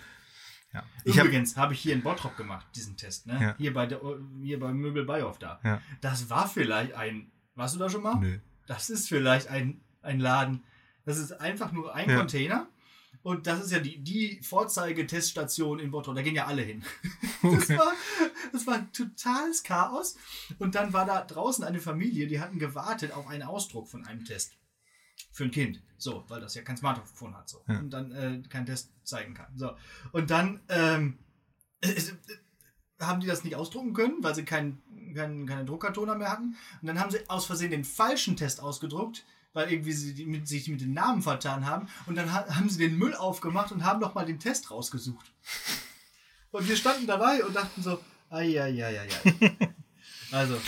[0.72, 0.83] Ja.
[1.05, 3.38] Ich hab, Übrigens habe ich hier in Bottrop gemacht, diesen Test, ne?
[3.40, 3.55] Ja.
[3.57, 4.00] Hier bei der,
[4.42, 5.61] hier beim Möbel Beihoff da.
[5.64, 5.81] Ja.
[6.00, 8.16] Das war vielleicht ein, warst du da schon mal?
[8.16, 8.38] Nö.
[8.66, 10.64] Das ist vielleicht ein, ein Laden.
[11.05, 12.07] Das ist einfach nur ein.
[12.14, 12.68] Container.
[13.22, 16.14] Und das ist ja die, die Vorzeige-Teststation in Bottrop.
[16.14, 16.83] Da gehen ja alle hin.
[17.42, 17.79] Das, Okay.
[17.79, 17.92] war,
[18.52, 20.16] das war ein totales Chaos.
[20.59, 24.24] Und dann war da draußen eine Familie, die hatten gewartet auf einen Ausdruck von einem
[24.24, 24.57] Test.
[25.33, 25.83] Für ein Kind.
[25.98, 27.48] So, weil das ja kein Smartphone hat.
[27.48, 27.64] So.
[27.68, 27.79] Ja.
[27.79, 29.57] Und dann äh, keinen Test zeigen kann.
[29.57, 29.76] So.
[30.12, 31.18] Und dann ähm,
[31.81, 32.02] äh, äh,
[33.00, 34.83] haben die das nicht ausdrucken können, weil sie keinen
[35.14, 36.57] keinen keine Druckertoner mehr hatten.
[36.81, 40.68] Und dann haben sie aus Versehen den falschen Test ausgedruckt, weil irgendwie sie mit, sich
[40.68, 41.88] mit den Namen vertan haben.
[42.07, 45.33] Und dann ha haben sie den Müll aufgemacht und haben nochmal den Test rausgesucht.
[46.50, 48.00] Und wir standen dabei und dachten so,
[48.31, 49.16] ai.
[50.33, 50.61] Also,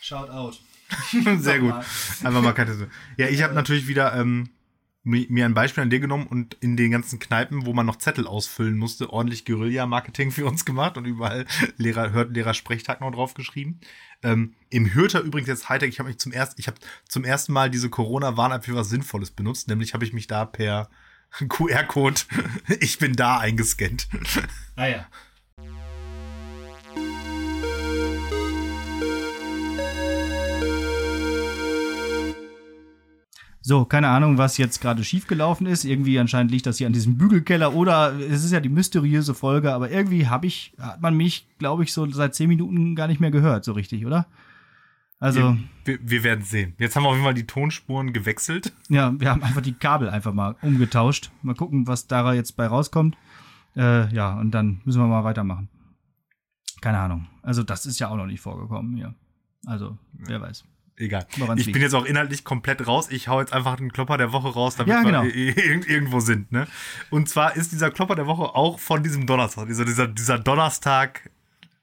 [0.00, 0.60] shout out.
[1.38, 1.74] Sehr gut.
[2.22, 2.92] Einfach mal keine Sorge.
[3.16, 4.50] Ja, ich habe natürlich wieder ähm,
[5.04, 7.96] mi- mir ein Beispiel an dir genommen und in den ganzen Kneipen, wo man noch
[7.96, 11.46] Zettel ausfüllen musste, ordentlich Guerilla-Marketing für uns gemacht und überall
[11.76, 13.80] Lehrer, hört Lehrer Sprechtag noch drauf geschrieben.
[14.22, 17.52] Ähm, Im Hürter übrigens jetzt Hightech, ich habe mich zum ersten, ich habe zum ersten
[17.52, 20.88] Mal diese Corona-Warn-App für was Sinnvolles benutzt, nämlich habe ich mich da per
[21.48, 22.20] QR-Code,
[22.80, 24.08] ich bin da eingescannt.
[24.76, 25.06] Ah ja.
[33.66, 35.84] So, keine Ahnung, was jetzt gerade schiefgelaufen ist.
[35.84, 39.74] Irgendwie anscheinend liegt das hier an diesem Bügelkeller oder es ist ja die mysteriöse Folge,
[39.74, 43.20] aber irgendwie habe ich, hat man mich, glaube ich, so seit zehn Minuten gar nicht
[43.20, 44.28] mehr gehört, so richtig, oder?
[45.18, 46.74] Also, Wir, wir werden sehen.
[46.78, 48.72] Jetzt haben wir auf jeden Fall die Tonspuren gewechselt.
[48.88, 51.32] ja, wir haben einfach die Kabel einfach mal umgetauscht.
[51.42, 53.16] Mal gucken, was da jetzt bei rauskommt.
[53.74, 55.68] Äh, ja, und dann müssen wir mal weitermachen.
[56.82, 57.26] Keine Ahnung.
[57.42, 59.12] Also, das ist ja auch noch nicht vorgekommen hier.
[59.66, 60.64] Also, wer weiß.
[60.98, 61.26] Egal.
[61.56, 63.10] Ich bin jetzt auch inhaltlich komplett raus.
[63.10, 65.24] Ich hau jetzt einfach den Klopper der Woche raus, damit Ja, genau.
[65.24, 66.50] wir irgendwo sind.
[66.52, 66.66] Ne?
[67.10, 69.66] Und zwar ist dieser Klopper der Woche auch von diesem Donnerstag.
[69.66, 71.30] Dieser, dieser, dieser Donnerstag,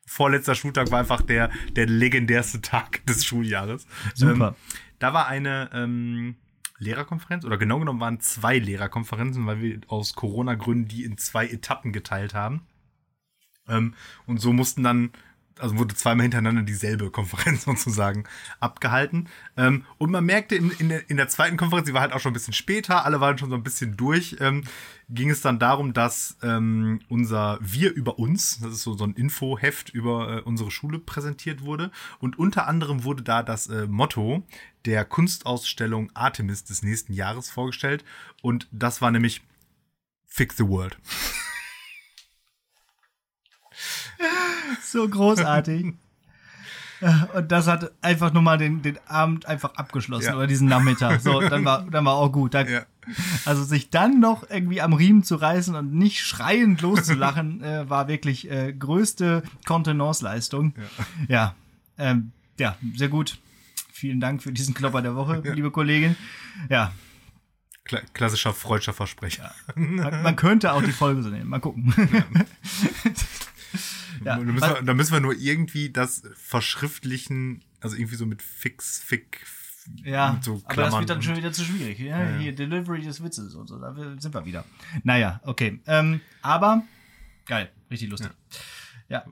[0.06, 3.86] vorletzter Schultag, war einfach der, der legendärste Tag des Schuljahres.
[4.16, 4.48] Super.
[4.50, 6.36] Ähm, da war eine ähm,
[6.80, 11.94] Lehrerkonferenz, oder genau genommen waren zwei Lehrerkonferenzen, weil wir aus Corona-Gründen die in zwei Etappen
[11.94, 12.62] geteilt haben.
[13.68, 13.94] Ähm,
[14.26, 15.12] und so mussten dann,
[15.60, 18.26] also wurde zweimal hintereinander dieselbe Konferenz sozusagen
[18.60, 19.30] abgehalten.
[19.58, 22.20] Ähm, und man merkte in, in, der, in der zweiten Konferenz, die war halt auch
[22.20, 24.64] schon ein bisschen später, alle waren schon so ein bisschen durch, ähm,
[25.10, 29.14] ging es dann darum, dass ähm, unser Wir über uns, das ist so, so ein
[29.14, 31.92] Infoheft über äh, unsere Schule präsentiert wurde.
[32.20, 34.44] Und unter anderem wurde da das äh, Motto
[34.86, 38.04] der Kunstausstellung Artemis des nächsten Jahres vorgestellt.
[38.42, 39.42] Und das war nämlich
[40.26, 40.98] Fix the World.
[44.84, 45.94] So großartig.
[47.36, 50.36] Und das hat einfach nur mal den, den Abend einfach abgeschlossen Ja.
[50.36, 51.20] oder diesen Nachmittag.
[51.22, 52.54] So, dann war, dann war auch gut.
[52.54, 52.86] Da, Ja.
[53.44, 58.08] Also sich dann noch irgendwie am Riemen zu reißen und nicht schreiend loszulachen, äh, war
[58.08, 60.74] wirklich äh, größte Kontenance-Leistung.
[61.28, 61.56] Ja, ja,
[61.98, 63.38] ähm, ja, sehr gut.
[63.92, 66.16] Vielen Dank für diesen Klopper der Woche, liebe Kollegin.
[66.70, 66.94] Ja,
[67.86, 69.54] Kla klassischer freudscher Versprecher.
[69.76, 71.50] man, man könnte auch die Folge so nehmen.
[71.50, 71.94] Mal gucken.
[74.24, 78.42] Ja, da, müssen wir, da müssen wir nur irgendwie das verschriftlichen, also irgendwie so mit
[78.42, 79.46] Fix, Fick,
[80.04, 82.00] Ja, so aber das wird dann schon wieder zu schwierig.
[82.00, 82.20] Ja?
[82.20, 82.38] Ja, ja.
[82.38, 84.66] Hier Delivery des Witzes und so, da sind wir wieder.
[85.04, 85.82] Naja, okay.
[85.88, 86.84] Ähm, aber
[87.46, 88.32] geil, richtig lustig.
[89.10, 89.26] Ja.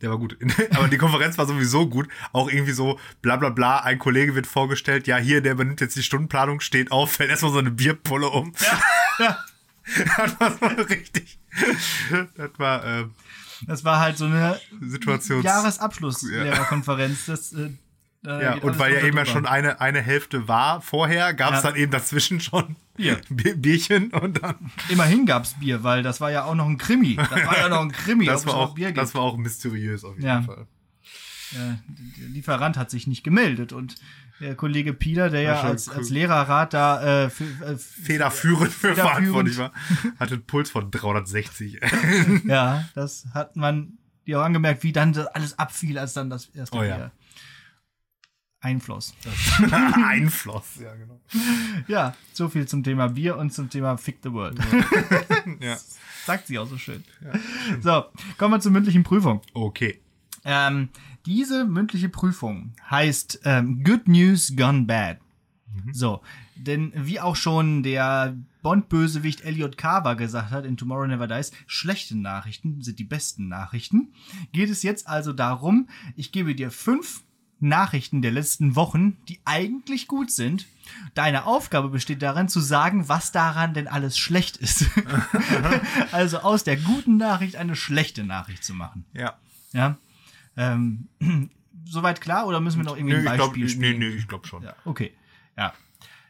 [0.00, 0.36] Der war gut.
[0.74, 2.08] Aber die Konferenz war sowieso gut.
[2.32, 5.96] Auch irgendwie so, bla bla bla, ein Kollege wird vorgestellt, ja, hier, der übernimmt jetzt
[5.96, 8.52] die Stundenplanung, steht auf, fällt erstmal so eine Bierpulle um.
[8.60, 8.80] Ja,
[9.24, 9.38] ja.
[10.38, 11.38] das war so richtig.
[12.36, 13.04] Das war, äh,
[13.66, 17.26] Das war halt so eine Situations- Jahresabschluss-Lehrerkonferenz.
[17.26, 17.70] Das, äh,
[18.24, 21.54] ja, geht und alles weil ja eben ja schon eine, eine Hälfte war vorher, gab
[21.54, 21.70] es Ja.
[21.70, 23.18] dann eben dazwischen schon Bier.
[23.30, 24.70] Bier- Bierchen und dann.
[24.88, 27.16] Immerhin gab's Bier, weil das war ja auch noch ein Krimi.
[27.16, 30.04] Das war ja noch ein Krimi, Das war, es auch, Bier das war auch mysteriös
[30.04, 30.42] auf jeden Ja.
[30.42, 30.66] Fall.
[31.52, 31.78] Ja,
[32.18, 33.96] der Lieferant hat sich nicht gemeldet und
[34.40, 35.94] der Kollege Pieler, der ja als, cool.
[35.94, 39.72] als Lehrerrat da äh, für, äh, Federführend für verantwortlich war.
[40.18, 41.80] Hatte einen Puls von 360.
[42.44, 46.46] ja, das hat man dir auch angemerkt, wie dann das alles abfiel, als dann das
[46.46, 46.96] erste Oh ja.
[46.96, 47.12] Bier
[48.60, 49.14] einfloss.
[50.04, 50.80] Einfloss.
[50.80, 51.20] Ja, genau.
[51.88, 54.58] Ja, so viel zum Thema Bier und zum Thema Fick the World.
[55.60, 55.76] Ja.
[56.26, 57.02] Sagt sie auch so schön.
[57.80, 58.04] So,
[58.36, 59.40] kommen wir zur mündlichen Prüfung.
[59.54, 60.00] Okay.
[60.44, 60.90] Ähm,
[61.26, 65.18] diese mündliche Prüfung heißt ähm, Good News Gone Bad.
[65.92, 66.20] So,
[66.56, 72.16] denn wie auch schon der Bond-Bösewicht Elliot Carver gesagt hat in Tomorrow Never Dies, schlechte
[72.18, 74.12] Nachrichten sind die besten Nachrichten.
[74.52, 77.22] Geht es jetzt also darum, ich gebe dir fünf
[77.60, 80.66] Nachrichten der letzten Wochen, die eigentlich gut sind.
[81.14, 84.86] Deine Aufgabe besteht darin zu sagen, was daran denn alles schlecht ist.
[86.12, 89.04] also aus der guten Nachricht eine schlechte Nachricht zu machen.
[89.12, 89.34] Ja.
[89.72, 89.98] Ja.
[90.60, 91.08] Ähm,
[91.84, 93.98] soweit klar oder müssen wir noch irgendwie Nö, ein ich glaub, Beispiel nee, spielen?
[93.98, 94.62] nee, ich glaube schon.
[94.62, 95.12] Ja, okay.
[95.56, 95.72] Ja.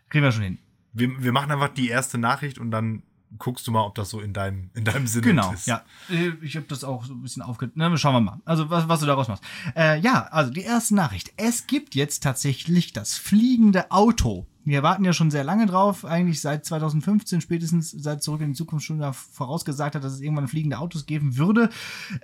[0.08, 0.58] Kriegen wir schon hin.
[0.92, 3.02] Wir, wir machen einfach die erste Nachricht und dann
[3.38, 5.66] guckst du mal, ob das so in deinem, in deinem Sinne Genau, ist.
[5.68, 5.84] ja.
[6.08, 7.70] Äh, Ich habe das auch so ein bisschen aufge...
[7.74, 8.40] Na, schauen wir mal.
[8.44, 9.44] Also, was, was du daraus machst.
[9.76, 11.32] Äh, ja, also die erste Nachricht.
[11.36, 14.46] Es gibt jetzt tatsächlich das fliegende Auto.
[14.64, 18.57] Wir warten ja schon sehr lange drauf, eigentlich seit 2015, spätestens seit Zurück in die
[18.57, 21.70] Zukunft schon vorausgesagt hat, dass es irgendwann fliegende Autos geben würde.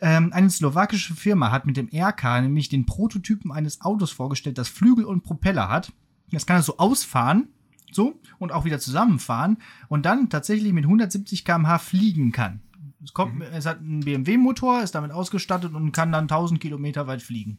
[0.01, 4.69] Ähm, eine slowakische Firma hat mit dem RK nämlich den Prototypen eines Autos vorgestellt, das
[4.69, 5.93] Flügel und Propeller hat.
[6.31, 7.49] Das kann es so ausfahren,
[7.91, 12.61] so, und auch wieder zusammenfahren und dann tatsächlich mit 170 km/h fliegen kann.
[13.03, 17.23] Es, kommt, es hat einen BMW-Motor, ist damit ausgestattet und kann dann 1000 Kilometer weit
[17.23, 17.59] fliegen.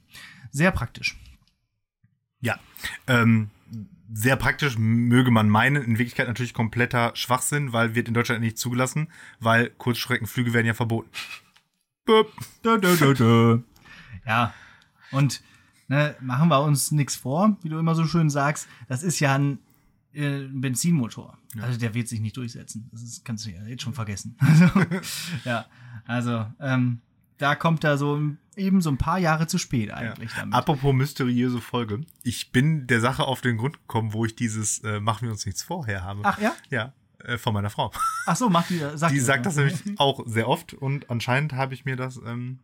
[0.51, 1.17] Sehr praktisch.
[2.41, 2.59] Ja.
[3.07, 3.49] Ähm,
[4.13, 5.83] sehr praktisch, möge man meinen.
[5.83, 10.73] In Wirklichkeit natürlich kompletter Schwachsinn, weil wird in Deutschland nicht zugelassen, weil Kurzstreckenflüge werden ja
[10.73, 11.09] verboten.
[14.25, 14.53] Ja,
[15.11, 15.41] und
[15.87, 18.67] ne, machen wir uns nichts vor, wie du immer so schön sagst.
[18.87, 19.59] Das ist ja ein
[20.13, 21.37] äh, Benzinmotor.
[21.61, 22.89] Also der wird sich nicht durchsetzen.
[22.91, 24.37] Das ist, kannst du ja jetzt schon vergessen.
[24.47, 24.85] Also,
[25.43, 25.65] ja,
[26.05, 27.01] also ähm,
[27.37, 28.19] da kommt er so
[28.55, 30.55] eben so ein paar Jahre zu spät eigentlich damit.
[30.55, 32.01] Apropos mysteriöse Folge.
[32.23, 35.45] Ich bin der Sache auf den Grund gekommen, wo ich dieses äh, Machen wir uns
[35.45, 36.21] nichts vorher habe.
[36.23, 36.55] Ach ja?
[36.69, 37.91] Ja, äh, von meiner Frau.
[38.25, 41.73] Ach so, macht die, sagt Die sagt das nämlich auch sehr oft und anscheinend habe
[41.73, 42.59] ich mir das, ähm,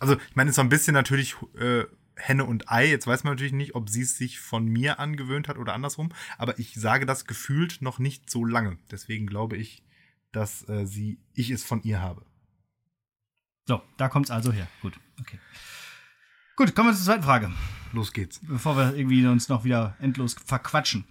[0.00, 1.84] also ich meine, es war ein bisschen natürlich äh,
[2.16, 2.88] Henne und Ei.
[2.88, 6.10] Jetzt weiß man natürlich nicht, ob sie es sich von mir angewöhnt hat oder andersrum,
[6.36, 8.78] aber ich sage das gefühlt noch nicht so lange.
[8.90, 9.84] Deswegen glaube ich,
[10.32, 12.24] dass äh, sie, ich es von ihr habe.
[13.68, 14.66] So, da kommt's also her.
[14.80, 15.38] Gut, okay.
[16.56, 17.50] Gut, kommen wir zur zweiten Frage.
[17.92, 18.40] Los geht's.
[18.40, 21.04] bevor wir irgendwie uns noch wieder endlos verquatschen.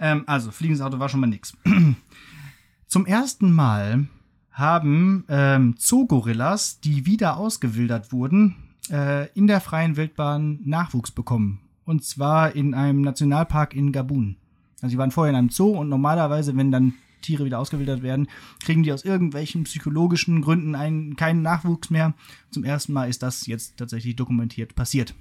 [0.00, 1.56] Ähm, also, fliegendes Auto war schon mal nix.
[2.88, 4.08] Zum ersten Mal
[4.50, 8.56] haben ähm, Zoogorillas, die wieder ausgewildert wurden,
[8.90, 11.60] äh, in der freien Wildbahn Nachwuchs bekommen.
[11.84, 14.36] Und zwar in einem Nationalpark in Gabun.
[14.82, 18.28] Also, die waren vorher in einem Zoo und normalerweise, wenn dann Tiere wieder ausgewildert werden,
[18.62, 22.14] kriegen die aus irgendwelchen psychologischen Gründen einen, keinen Nachwuchs mehr.
[22.50, 25.14] Zum ersten Mal ist das jetzt tatsächlich dokumentiert passiert.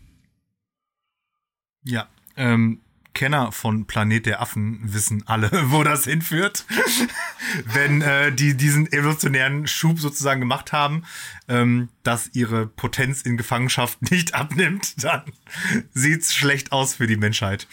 [1.83, 2.81] Ja, ähm,
[3.13, 6.65] Kenner von Planet der Affen wissen alle, wo das hinführt.
[7.65, 11.03] Wenn äh, die diesen evolutionären Schub sozusagen gemacht haben,
[11.47, 15.23] ähm, dass ihre Potenz in Gefangenschaft nicht abnimmt, dann
[15.91, 17.67] sieht's schlecht aus für die Menschheit.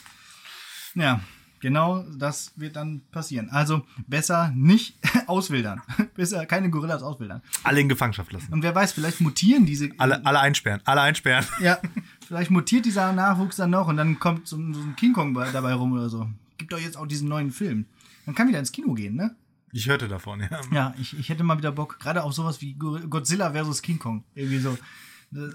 [0.95, 1.21] Ja,
[1.61, 3.51] genau das wird dann passieren.
[3.51, 5.81] Also besser nicht auswildern.
[6.15, 7.43] besser keine Gorillas auswildern.
[7.65, 8.53] Alle in Gefangenschaft lassen.
[8.53, 9.91] Und wer weiß, vielleicht mutieren diese.
[9.99, 11.45] Alle, alle einsperren, alle einsperren.
[11.61, 11.79] Ja,
[12.27, 15.33] vielleicht mutiert dieser Nachwuchs dann noch und dann kommt so, ein- so ein King Kong
[15.35, 16.29] bei- dabei rum oder so.
[16.59, 17.87] Gibt doch jetzt auch diesen neuen Film.
[18.25, 19.35] Man kann wieder ins Kino gehen, ne?
[19.73, 20.61] Ich hörte davon, ja.
[20.73, 23.99] Ja, ich, ich hätte mal wieder Bock, gerade auf sowas wie Go- Godzilla versus King
[23.99, 24.25] Kong.
[24.35, 24.77] Irgendwie so.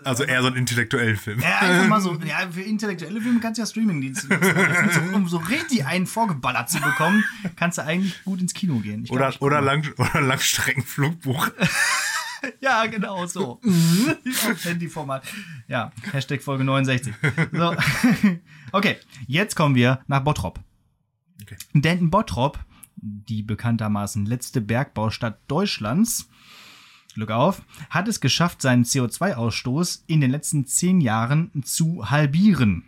[0.03, 1.39] Also eher so einen intellektuellen Film.
[1.39, 2.13] Ja, einfach mal so.
[2.25, 4.89] Ja, für intellektuelle Filme kannst du ja Streamingdienste nutzen.
[4.91, 7.23] So, um so richtig einen vorgeballert zu bekommen,
[7.55, 9.03] kannst du eigentlich gut ins Kino gehen.
[9.05, 9.61] Glaub, Oder, oder.
[9.61, 11.49] Lang, oder Langstreckenflugbuch.
[12.59, 13.61] Ja, genau so.
[13.61, 15.23] Auf Handyformat.
[15.67, 17.13] Ja, Hashtag Folge 69.
[17.51, 17.75] So.
[18.71, 20.59] Okay, jetzt kommen wir nach Bottrop.
[21.43, 21.55] Okay.
[21.73, 22.57] Denn in Bottrop,
[22.95, 26.29] die bekanntermaßen letzte Bergbaustadt Deutschlands,
[27.13, 32.83] Glück auf, hat es geschafft, seinen CO2-Ausstoß in den letzten zehn Jahren zu halbieren.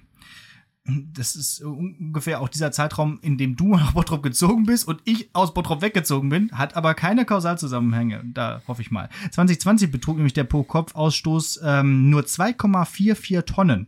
[0.85, 5.29] Das ist ungefähr auch dieser Zeitraum, in dem du nach Bottrop gezogen bist und ich
[5.33, 8.21] aus Bottrop weggezogen bin, hat aber keine Kausalzusammenhänge.
[8.33, 9.09] Da hoffe ich mal.
[9.31, 13.87] 2020 betrug nämlich der Pro-Kopf-Ausstoß ähm, nur 2,44 Tonnen.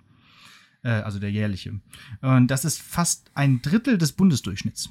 [0.83, 1.79] Äh, also der jährliche.
[2.21, 4.89] Und das ist fast ein Drittel des Bundesdurchschnitts.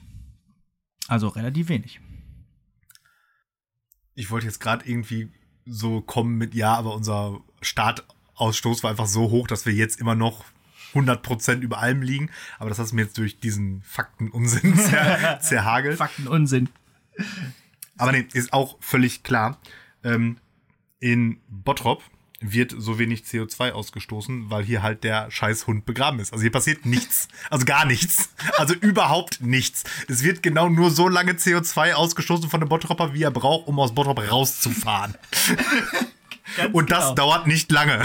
[1.08, 2.00] Also relativ wenig.
[4.14, 5.30] Ich wollte jetzt gerade irgendwie
[5.66, 10.14] so kommen mit, ja, aber unser Startausstoß war einfach so hoch, dass wir jetzt immer
[10.14, 10.44] noch
[10.94, 12.30] 100% über allem liegen.
[12.58, 15.98] Aber das hast du mir jetzt durch diesen Faktenunsinn zer zerhagelt.
[15.98, 16.68] Faktenunsinn.
[17.96, 19.58] Aber nee, ist auch völlig klar.
[20.02, 20.38] Ähm,
[21.00, 22.02] in Bottrop
[22.52, 26.32] wird so wenig CO2 ausgestoßen, weil hier halt der Scheißhund begraben ist.
[26.32, 27.28] Also hier passiert nichts.
[27.50, 28.30] Also gar nichts.
[28.56, 29.84] Also überhaupt nichts.
[30.08, 33.78] Es wird genau nur so lange CO2 ausgestoßen von dem Bottropper, wie er braucht, um
[33.80, 35.14] aus Bottrop rauszufahren.
[36.72, 37.14] Und das genau.
[37.14, 38.04] dauert nicht lange.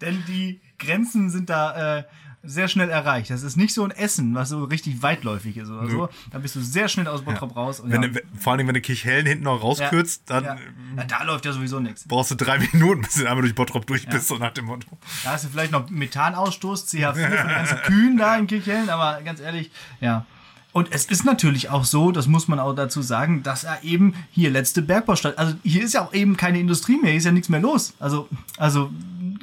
[0.00, 2.04] Denn die Grenzen sind da äh,
[2.42, 3.30] sehr schnell erreicht.
[3.30, 5.90] Das ist nicht so ein Essen, was so richtig weitläufig ist oder Nö.
[5.90, 6.08] so.
[6.30, 7.56] Da bist du sehr schnell aus Bottrop ja.
[7.56, 7.82] raus.
[7.84, 8.08] wenn ja.
[8.08, 10.40] du, vor allem, wenn du Kirchhellen hinten noch rauskürzt, ja.
[10.40, 10.58] dann.
[10.96, 11.04] Ja.
[11.04, 12.04] da läuft ja sowieso nichts.
[12.06, 14.88] Brauchst du drei Minuten, bis du einmal durch Bottrop durch bist, so nach dem Motto.
[15.24, 19.22] Da hast du vielleicht noch Methanausstoß, CH4 von den ganzen Kühen da in Kirchhellen, aber
[19.22, 20.26] ganz ehrlich, ja.
[20.72, 24.14] Und es ist natürlich auch so, das muss man auch dazu sagen, dass er eben
[24.30, 27.32] hier letzte Bergbaustadt, also hier ist ja auch eben keine Industrie mehr, hier ist ja
[27.32, 27.92] nichts mehr los.
[28.00, 28.26] Also,
[28.56, 28.90] also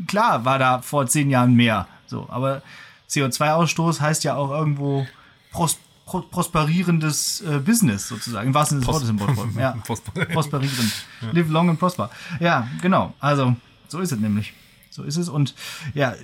[0.08, 1.88] klar war da vor zehn Jahren mehr.
[2.08, 2.64] So, aber
[3.10, 5.08] CO2-Ausstoß heißt ja auch irgendwo
[5.52, 8.48] pros, pro, prosperierendes äh, Business sozusagen.
[8.48, 9.58] Im wahrsten Sinne des Wortes im Wortform.
[9.60, 9.76] Ja.
[9.84, 10.94] Prosperierend.
[11.22, 11.32] Ja.
[11.32, 12.10] Live long and prosper.
[12.40, 13.14] Ja, genau.
[13.20, 13.56] Also,
[13.88, 14.54] so ist es nämlich.
[14.90, 15.28] So ist es.
[15.28, 15.54] Und
[15.94, 16.16] ja,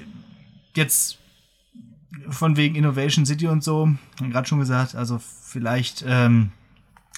[0.74, 1.17] jetzt
[2.30, 6.52] von wegen Innovation City und so, gerade schon gesagt, also vielleicht, ähm,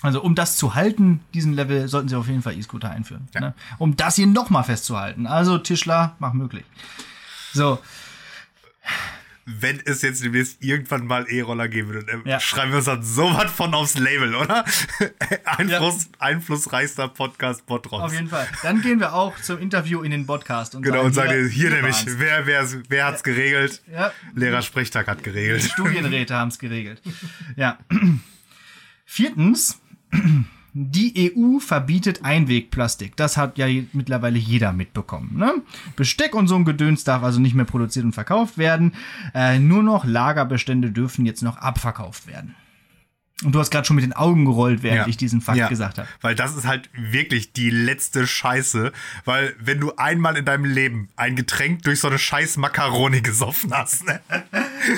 [0.01, 3.27] also um das zu halten, diesen Level, sollten sie auf jeden Fall E-Scooter einführen.
[3.33, 3.41] Ja.
[3.41, 3.53] Ne?
[3.77, 5.27] Um das hier nochmal festzuhalten.
[5.27, 6.65] Also Tischler, mach möglich.
[7.53, 7.79] So
[9.49, 12.37] wenn es jetzt demnächst irgendwann mal E-Roller geben würde, dann ja.
[12.37, 14.65] schreiben wir uns dann sowas von aufs Label, oder?
[15.45, 16.09] Einfluss, ja.
[16.19, 18.03] Einflussreichster Podcast Bottrops.
[18.03, 18.45] Auf jeden Fall.
[18.61, 20.75] Dann gehen wir auch zum Interview in den Podcast.
[20.75, 23.81] Und genau, sagen, und sagen hier, hier nämlich, wer, wer, wer hat's geregelt?
[23.89, 24.11] Ja.
[24.35, 25.63] Lehrersprechtag hat geregelt.
[25.63, 27.01] Die Studienräte haben's geregelt.
[27.55, 27.79] Ja.
[29.05, 29.79] Viertens,
[30.79, 33.15] die EU verbietet Einwegplastik.
[33.15, 35.35] Das hat ja mittlerweile jeder mitbekommen.
[35.35, 35.63] Ne?
[35.95, 38.93] Besteck und so ein Gedöns darf also nicht mehr produziert und verkauft werden.
[39.33, 42.55] Äh, nur noch Lagerbestände dürfen jetzt noch abverkauft werden.
[43.43, 45.07] Und du hast gerade schon mit den Augen gerollt, während ja.
[45.07, 45.67] ich diesen Fakt ja.
[45.67, 46.07] gesagt habe.
[46.21, 48.91] Weil das ist halt wirklich die letzte Scheiße.
[49.25, 53.71] Weil wenn du einmal in deinem Leben ein Getränk durch so eine scheiß Makaroni gesoffen
[53.73, 54.21] hast, ne?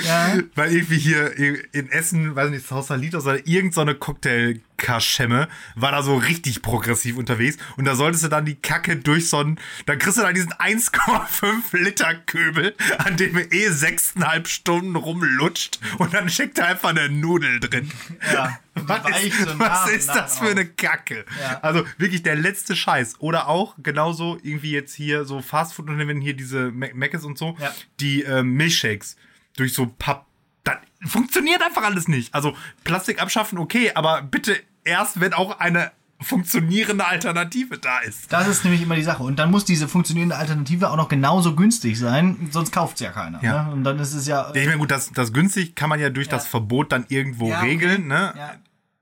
[0.06, 0.38] Ja.
[0.54, 6.02] Weil irgendwie hier in Essen, weiß nicht, Sausalitos oder irgendeine so Cocktail Kaschemme war da
[6.02, 9.98] so richtig progressiv unterwegs und da solltest du dann die Kacke durch so einen, dann
[9.98, 16.14] kriegst du da diesen 1,5 Liter Köbel, an dem er eh sechseinhalb Stunden rumlutscht und
[16.14, 17.90] dann steckt da einfach eine Nudel drin.
[18.32, 18.58] Ja.
[18.74, 21.24] Was ist, was ist das für eine Kacke?
[21.40, 21.60] Ja.
[21.60, 23.20] Also wirklich der letzte Scheiß.
[23.20, 27.56] Oder auch genauso irgendwie jetzt hier so Fastfood und wenn hier diese Meckes und so,
[27.58, 27.72] ja.
[28.00, 29.16] die äh, Milchshakes
[29.56, 30.26] durch so Papp
[30.64, 32.34] dann funktioniert einfach alles nicht.
[32.34, 38.32] Also Plastik abschaffen, okay, aber bitte erst, wenn auch eine funktionierende Alternative da ist.
[38.32, 39.22] Das ist nämlich immer die Sache.
[39.22, 43.10] Und dann muss diese funktionierende Alternative auch noch genauso günstig sein, sonst kauft es ja
[43.10, 43.42] keiner.
[43.42, 43.64] Ja.
[43.64, 43.72] Ne?
[43.72, 44.52] Und dann ist es ja.
[44.54, 46.32] ich meine, gut, das, das günstig kann man ja durch ja.
[46.32, 48.34] das Verbot dann irgendwo ja, regeln, ne?
[48.36, 48.54] Ja.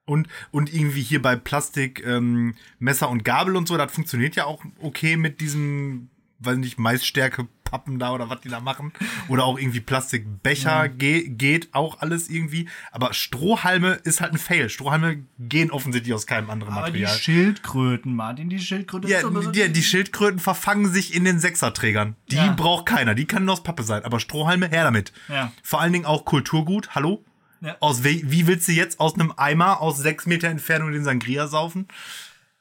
[0.05, 4.47] Und, und irgendwie hier bei Plastik, ähm, Messer und Gabel und so, das funktioniert ja
[4.47, 6.09] auch okay mit diesem,
[6.41, 8.93] weiß nicht, Maisstärke Pappen da oder was die da machen.
[9.29, 10.87] Oder auch irgendwie Plastikbecher ja.
[10.87, 12.69] ge geht auch alles irgendwie.
[12.93, 14.71] Aber Strohhalme ist halt ein Fail.
[14.71, 17.15] Strohhalme gehen offensichtlich aus keinem anderen Aber Material.
[17.15, 19.09] Die Schildkröten, Martin, die Schildkröten.
[19.11, 22.17] Ja, so die, die Schildkröten verfangen sich in den Sechserträgern.
[22.31, 22.53] Die ja.
[22.53, 23.15] braucht keiner.
[23.15, 24.05] Die können aus Pappe sein.
[24.05, 25.13] Aber Strohhalme, her damit.
[25.29, 25.53] Ja.
[25.63, 26.95] Vor allen Dingen auch Kulturgut.
[26.95, 27.23] Hallo?
[27.61, 27.77] Ja.
[27.81, 31.49] Aus wie, wie willst du jetzt aus einem Eimer aus sechs Meter Entfernung den Sangria
[31.49, 31.89] saufen?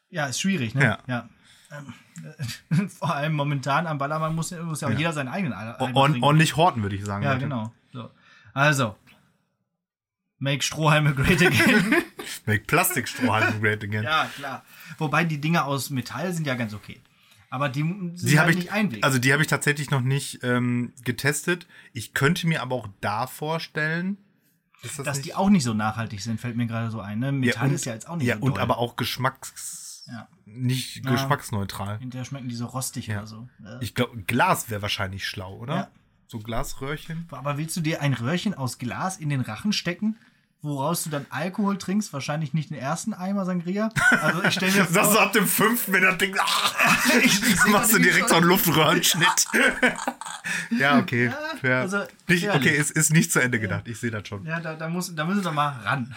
[0.10, 0.84] Ja, ist schwierig, ne?
[0.84, 1.00] Ja.
[1.08, 1.30] ja.
[1.72, 4.98] Ähm, vor allem momentan am Ballermann muss, muss ja auch ja.
[4.98, 7.24] jeder seinen eigenen Ord Ordentlich horten, würde ich sagen.
[7.24, 7.74] Ja, genau.
[7.92, 8.10] So.
[8.54, 8.96] Also,
[10.40, 11.96] make Strohhalme great again.
[12.46, 14.04] make Plastikstrohhalme great again.
[14.04, 14.64] ja, klar.
[14.98, 17.00] Wobei die Dinge aus Metall sind ja ganz okay.
[17.50, 19.04] Aber die sind die halt ich, nicht einweg.
[19.04, 21.66] Also die habe ich tatsächlich noch nicht ähm, getestet.
[21.94, 24.18] Ich könnte mir aber auch da vorstellen,
[24.84, 27.20] das dass die auch nicht so nachhaltig sind, fällt mir gerade so ein.
[27.20, 27.32] Ne?
[27.32, 29.87] Metall ja, und, ist ja jetzt auch nicht ja, so Ja, und aber auch Geschmacks
[30.08, 30.28] ja.
[30.46, 31.12] nicht ja.
[31.12, 32.00] geschmacksneutral.
[32.00, 33.20] Hinterher schmecken die so rostig ja.
[33.20, 33.50] oder so.
[33.64, 33.80] Ja.
[33.82, 35.76] Ich glaube, Glas wäre wahrscheinlich schlau, oder?
[35.76, 35.92] Ja.
[36.28, 37.26] So Glasröhrchen.
[37.32, 40.18] Aber willst du dir ein Röhrchen aus Glas in den Rachen stecken?
[40.62, 42.12] Woraus du dann Alkohol trinkst.
[42.14, 43.90] Wahrscheinlich nicht den ersten Eimer Sangria.
[44.22, 44.94] Also ich stelle mir vor.
[44.94, 46.36] Sagst du ab dem fünften, wenn das Ding.
[47.24, 49.48] ich, ich seh machst du das direkt so einen Luftröhrenschnitt.
[50.80, 51.32] ja, okay.
[51.62, 51.82] Fair.
[51.82, 53.88] also, nicht, okay, es ist nicht zu Ende gedacht.
[53.88, 54.46] Ich sehe das schon.
[54.46, 56.14] Ja, da, da, muss, da müssen wir mal ran.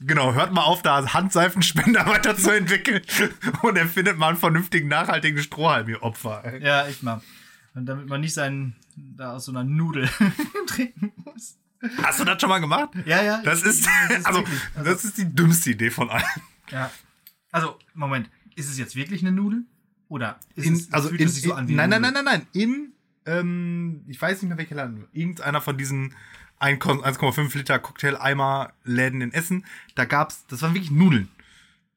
[0.00, 3.02] Genau, hört mal auf, da Handseifenspender weiterzuentwickeln
[3.62, 6.58] und erfindet mal einen vernünftigen, nachhaltigen Strohhalm, ihr Opfer.
[6.60, 7.20] Ja, echt mal.
[7.74, 10.08] Und damit man nicht seinen da aus so einer Nudel
[10.66, 11.56] trinken muss.
[12.02, 12.90] Hast du das schon mal gemacht?
[13.06, 13.42] Ja, ja.
[13.42, 16.24] Das ist, das ist also, wirklich- das ist die dümmste Idee von allen.
[16.70, 16.90] Ja.
[17.52, 19.64] Also, Moment, ist es jetzt wirklich eine Nudel?
[20.08, 22.00] Oder ist In, es, also fühlt in, es sich so an wie in, nein, nein,
[22.02, 22.46] nein, nein, nein.
[22.52, 22.92] In,
[23.26, 26.14] ähm, ich weiß nicht mehr welcher Laden, irgendeiner von diesen
[26.58, 29.64] 1 1,5 Liter Cocktail-Eimer-Läden in Essen,
[29.94, 31.28] da gab's, das waren wirklich Nudeln.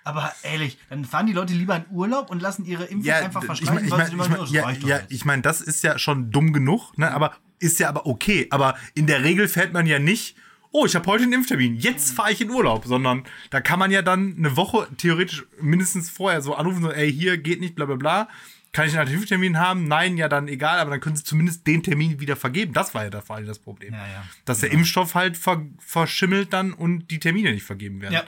[0.06, 3.46] Aber ehrlich, dann fahren die Leute lieber in Urlaub und lassen ihre Impfung einfach ich
[3.46, 5.98] verstreichen, mein, ich mein, ich mein, nur, das ja, ja, ich meine, das ist ja
[5.98, 7.12] schon dumm genug, ne?
[7.12, 8.48] aber ist ja aber okay.
[8.50, 10.36] Aber in der Regel fährt man ja nicht,
[10.74, 13.92] oh, ich habe heute einen Impftermin, jetzt fahre ich in Urlaub, sondern da kann man
[13.92, 17.86] ja dann eine Woche theoretisch mindestens vorher so anrufen, so, ey, hier geht nicht, bla
[17.86, 18.30] bla bla.
[18.74, 19.88] Kann ich einen Impftermin haben?
[19.88, 22.74] Nein, ja, dann egal, aber dann können sie zumindest den Termin wieder vergeben.
[22.74, 23.94] Das war ja da vor allem das Problem.
[23.94, 24.24] Ja, ja.
[24.46, 28.14] Dass der Impfstoff halt ver verschimmelt dann und die Termine nicht vergeben werden.
[28.14, 28.24] Ja.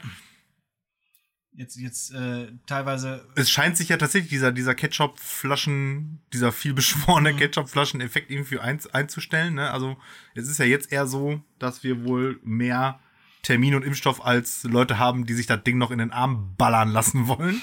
[1.58, 3.26] Jetzt, jetzt äh, teilweise.
[3.36, 7.38] es scheint sich ja tatsächlich dieser, dieser Ketchup-Flaschen, dieser vielbeschworene Mhm.
[7.38, 9.56] Ketchup-Flaschen-Effekt irgendwie ein, einzustellen.
[9.56, 9.72] Ne?
[9.72, 9.97] Also
[10.34, 12.99] es ist ja jetzt eher so, dass wir wohl mehr
[13.41, 16.89] Termin und Impfstoff als Leute haben, die sich das Ding noch in den Arm ballern
[16.89, 17.62] lassen wollen.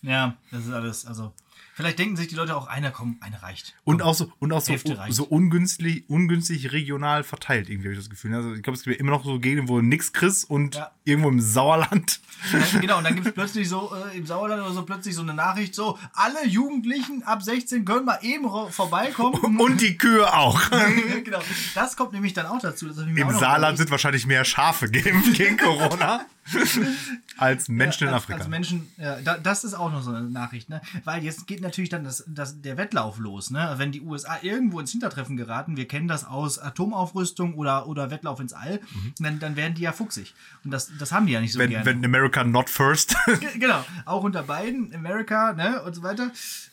[0.00, 1.06] Ja, das ist alles.
[1.06, 1.34] Also,
[1.74, 3.74] vielleicht denken sich die Leute auch, einer, komm, eine reicht.
[3.84, 4.74] Und auch so, und auch so,
[5.10, 8.34] so ungünstig, ungünstig regional verteilt, irgendwie habe ich das Gefühl.
[8.34, 10.90] Also ich glaube, es gibt ja immer noch so Gegenden, wo nix kriegst und Ja.
[11.04, 12.20] irgendwo im Sauerland.
[12.52, 15.22] Ja, genau, und dann gibt es plötzlich so äh, im Sauerland oder so plötzlich so
[15.22, 19.58] eine Nachricht: so, alle Jugendlichen ab 16 können mal eben vorbeikommen.
[19.60, 20.60] Und die Kühe auch.
[21.24, 21.40] genau.
[21.74, 22.88] Das kommt nämlich dann auch dazu.
[22.90, 26.26] Auch Im noch Saarland sind wahrscheinlich mehr Schafe geimpft gegen Corona
[27.36, 28.38] als Menschen in als, Afrika.
[28.40, 30.82] Als Menschen, ja, da, das ist auch noch so eine Nachricht, ne?
[31.04, 33.74] Weil jetzt geht natürlich dann das, das, der Wettlauf los, ne?
[33.76, 38.40] Wenn die USA irgendwo ins Hintertreffen geraten, wir kennen das aus Atomaufrüstung oder, oder Wettlauf
[38.40, 38.80] ins All,
[39.18, 40.34] dann, dann werden die ja fuchsig.
[40.64, 41.62] Und das, das haben die ja nicht so Mhm.
[41.62, 41.86] wenn, gerne.
[41.86, 43.16] wenn America not first.
[43.58, 46.30] genau, auch unter beiden, America, ne, und so weiter,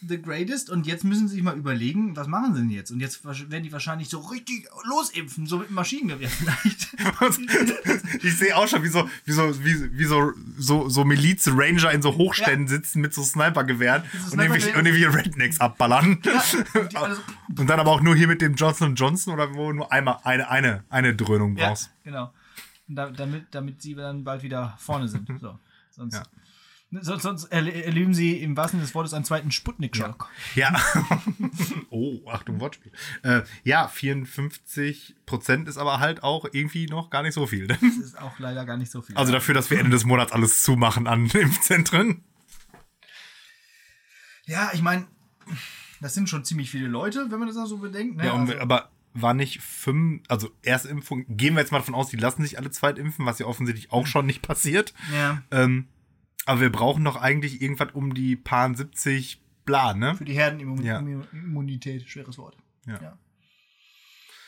[0.07, 0.69] the greatest.
[0.69, 2.91] Und jetzt müssen sie sich mal überlegen, was machen sie denn jetzt?
[2.91, 6.89] Und jetzt werden die wahrscheinlich so richtig losimpfen, so mit dem Maschinengewehr vielleicht.
[8.23, 12.01] ich sehe auch schon, wie so, wie so, wie, wie so, so, so Miliz-Ranger in
[12.01, 14.79] so Hochständen sitzen mit so Snipergewehren so und irgendwie, Snipergewehren.
[14.79, 16.19] und irgendwie Rednecks abballern.
[16.73, 19.77] und so- und dann aber auch nur hier mit dem Johnson Johnson oder wo du
[19.77, 21.91] nur einmal eine, eine, eine Dröhnung ja, brauchst.
[22.03, 22.33] genau.
[22.87, 25.27] Und da, damit, damit sie dann bald wieder vorne sind.
[25.39, 25.57] So.
[25.91, 26.23] Sonst, Ja.
[26.91, 30.27] Sonst, sonst erle- erleben sie im wahrsten Sinne des Wortes einen zweiten Sputnik-Schock.
[30.55, 30.75] Ja.
[31.89, 32.91] oh, Achtung, Wortspiel.
[33.23, 37.67] Äh, ja, 54 Prozent ist aber halt auch irgendwie noch gar nicht so viel.
[37.67, 39.15] Das ist auch leider gar nicht so viel.
[39.17, 42.23] Also dafür, dass wir Ende des Monats alles zumachen an Impfzentren.
[44.45, 45.05] ja, ich meine,
[46.01, 48.17] das sind schon ziemlich viele Leute, wenn man das auch so bedenkt.
[48.17, 48.25] Ne?
[48.25, 52.09] Ja, und, also, aber war nicht fünf, also Erstimpfung, gehen wir jetzt mal davon aus,
[52.09, 54.93] die lassen sich alle zweitimpfen, was ja offensichtlich auch schon nicht passiert.
[55.13, 55.87] ja, Ähm,
[56.49, 60.15] aber wir brauchen doch eigentlich irgendwas um die paar 70 bla, ne?
[60.15, 62.07] für die Herdenimmunität, Ja.
[62.07, 62.57] Schweres Wort.
[62.87, 63.19] Ja.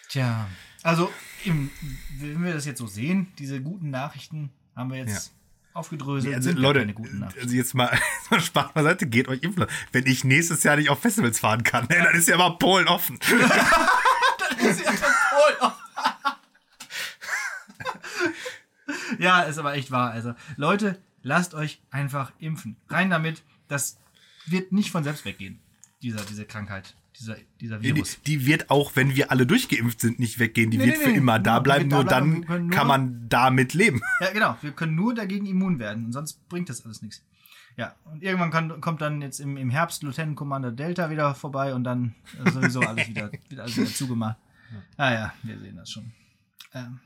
[0.09, 0.47] Tja,
[0.81, 1.11] also
[1.45, 1.69] im,
[2.17, 5.31] wenn wir das jetzt so sehen, diese guten Nachrichten haben wir jetzt
[5.73, 6.33] aufgedröselt.
[6.33, 7.43] Also sind ja Leute, keine guten Nachrichten.
[7.43, 7.95] also jetzt mal
[8.39, 9.67] Spaß beiseite, geht euch impfen.
[9.91, 12.87] Wenn ich nächstes Jahr nicht auf Festivals fahren kann, ne, dann ist ja mal Polen
[12.87, 13.19] offen.
[19.19, 20.11] ja, ist aber echt wahr.
[20.11, 22.75] Also, Leute, lasst euch einfach impfen.
[22.89, 23.97] Rein damit, das
[24.45, 25.59] wird nicht von selbst weggehen,
[26.01, 28.19] dieser, diese Krankheit, dieser, dieser Die, Virus.
[28.25, 30.71] die wird auch, wenn wir alle durchgeimpft sind, nicht weggehen.
[30.71, 31.17] Die Nee, wird nee, für nee.
[31.17, 31.91] immer da die bleiben.
[31.91, 32.45] wird da Nur bleiben.
[32.47, 34.01] Dann nur- kann man damit leben.
[34.21, 34.57] Ja, genau.
[34.61, 36.05] Wir können nur dagegen immun werden.
[36.05, 37.23] Und sonst bringt das alles nichts.
[37.77, 41.73] Ja, und irgendwann kann, kommt dann jetzt im, im Herbst Lieutenant Commander Delta wieder vorbei
[41.73, 42.13] und dann
[42.51, 44.37] sowieso alles wieder, wird alles wieder zugemacht.
[44.97, 46.11] Ah ja, wir sehen das schon.
[46.73, 46.99] Ähm,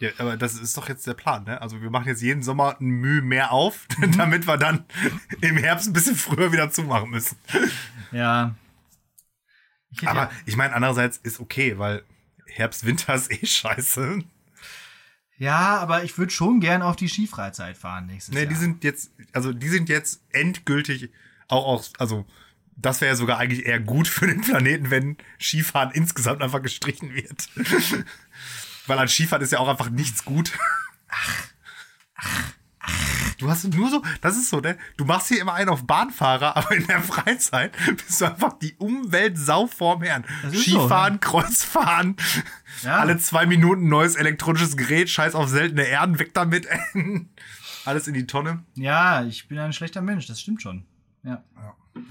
[0.00, 1.62] Ja, aber das ist doch jetzt der Plan, ne?
[1.62, 3.86] Also wir machen jetzt jeden Sommer ein Mühe mehr auf,
[4.16, 4.84] damit wir dann
[5.40, 7.36] im Herbst ein bisschen früher wieder zumachen müssen.
[8.12, 8.54] ja.
[9.90, 12.02] Ich Aber ja, ich meine, andererseits ist okay, weil
[12.46, 14.18] Herbst, Winter ist eh scheiße.
[15.38, 18.48] ja, aber ich würde schon gern auf die Skifreizeit fahren nächstes Ne, Jahr.
[18.48, 21.10] die sind jetzt, also die sind jetzt endgültig
[21.48, 22.26] auch aus, also
[22.76, 27.14] das wäre ja sogar eigentlich eher gut für den Planeten, wenn Skifahren insgesamt einfach gestrichen
[27.14, 27.48] wird.
[28.86, 30.52] Weil an Skifahren ist ja auch einfach nichts gut.
[33.38, 34.78] Du hast nur so, das ist so, ne?
[34.96, 38.74] Du machst hier immer einen auf Bahnfahrer, aber in der Freizeit bist du einfach die
[38.76, 40.24] Umweltsau vorm Herrn.
[40.44, 42.16] Ist so, Skifahren, Kreuzfahren,
[42.82, 42.98] Ja.
[42.98, 46.68] alle zwei Minuten neues elektronisches Gerät, scheiß auf seltene Erden, weg damit.
[47.84, 48.64] Alles in die Tonne.
[48.76, 50.86] Ja, ich bin ein schlechter Mensch, das stimmt schon.
[51.22, 51.42] Ja.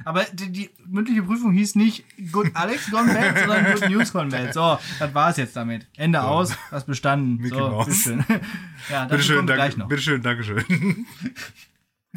[0.05, 4.29] Aber die, die mündliche Prüfung hieß nicht Good Alex gone bad, sondern Good News gone
[4.29, 4.53] bad.
[4.53, 5.87] So, das war's jetzt damit.
[5.97, 7.37] Ende aus, hast bestanden.
[7.37, 7.85] Mickey so, Mouse.
[7.87, 8.25] bitteschön.
[8.89, 9.87] Ja, Bitteschön, kommt gleich danke, noch.
[9.87, 10.63] bitteschön, Dankeschön.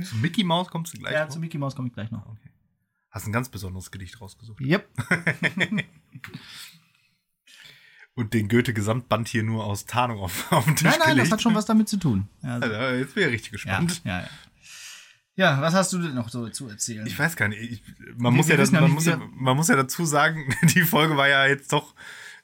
[0.02, 1.30] Zu Mickey Mouse kommst du gleich Ja, noch?
[1.30, 2.24] zu Mickey Mouse komme ich gleich noch.
[3.10, 4.60] Hast ein ganz besonderes Gedicht rausgesucht.
[4.60, 4.86] Yep.
[8.14, 11.26] Und den Goethe-Gesamtband hier nur aus Tarnung auf, auf den Tisch Nein, nein, gelegt.
[11.26, 12.28] das hat schon was damit zu tun.
[12.42, 14.00] Ja, also, Also, jetzt bin ich richtig ja, gespannt.
[14.04, 14.24] ja, ja.
[14.24, 14.28] Ja,
[15.36, 17.06] was hast du denn noch so zu erzählen?
[17.06, 17.60] Ich weiß gar nicht.
[17.60, 17.82] Ich,
[18.16, 20.82] man, Wir- muss ja das, ja man, muss ja, man muss ja dazu sagen, die
[20.82, 21.94] Folge war ja jetzt doch,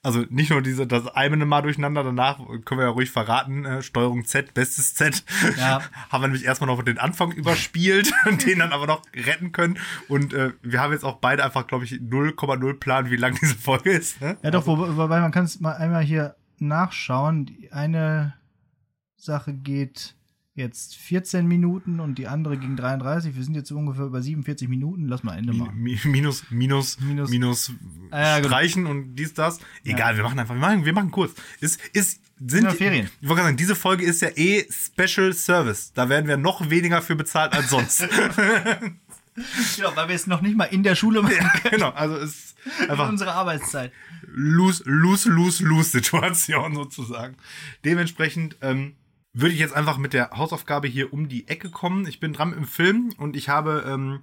[0.03, 3.83] also nicht nur diese, das eine Mal durcheinander, danach können wir ja ruhig verraten, äh,
[3.83, 5.25] Steuerung Z, bestes Z,
[5.57, 5.81] Ja.
[6.11, 9.79] haben wir nämlich erstmal noch den Anfang überspielt und den dann aber noch retten können.
[10.09, 13.55] Und äh, wir haben jetzt auch beide einfach, glaube ich, 0,0 Plan, wie lang diese
[13.55, 14.21] Folge ist.
[14.21, 14.37] Ne?
[14.43, 17.47] Ja, doch, wo, wobei man kann es mal einmal hier nachschauen.
[17.47, 18.35] Die eine
[19.17, 20.15] Sache geht
[20.55, 23.35] jetzt 14 Minuten und die andere ging 33.
[23.35, 25.09] Wir sind jetzt ungefähr über 47 Minuten.
[25.09, 25.79] Lass mal Ende machen.
[25.83, 27.73] mi- Minus, minus, Minus- minus,
[28.13, 28.47] ja, gut.
[28.49, 29.61] streichen und dies, das.
[29.85, 31.33] Egal, wir machen einfach, wir machen, wir machen kurz.
[31.61, 33.07] Ist, ist, sind, Ja, Ferien.
[33.21, 35.93] Ich wollte gerade sagen, diese Folge ist ja eh Special Service.
[35.95, 38.07] Da werden wir noch weniger für bezahlt als sonst.
[39.77, 41.35] Genau, weil wir es noch nicht mal in der Schule machen
[41.71, 43.91] genau, also es ist in einfach unserer Arbeitszeit.
[44.27, 47.37] lose, lose, lose, lose Situation sozusagen.
[47.83, 48.93] Dementsprechend, ähm,
[49.35, 52.07] würde ich jetzt einfach mit der Hausaufgabe hier um die Ecke kommen.
[52.07, 54.21] Ich bin dran mit dem Film und ich habe ähm,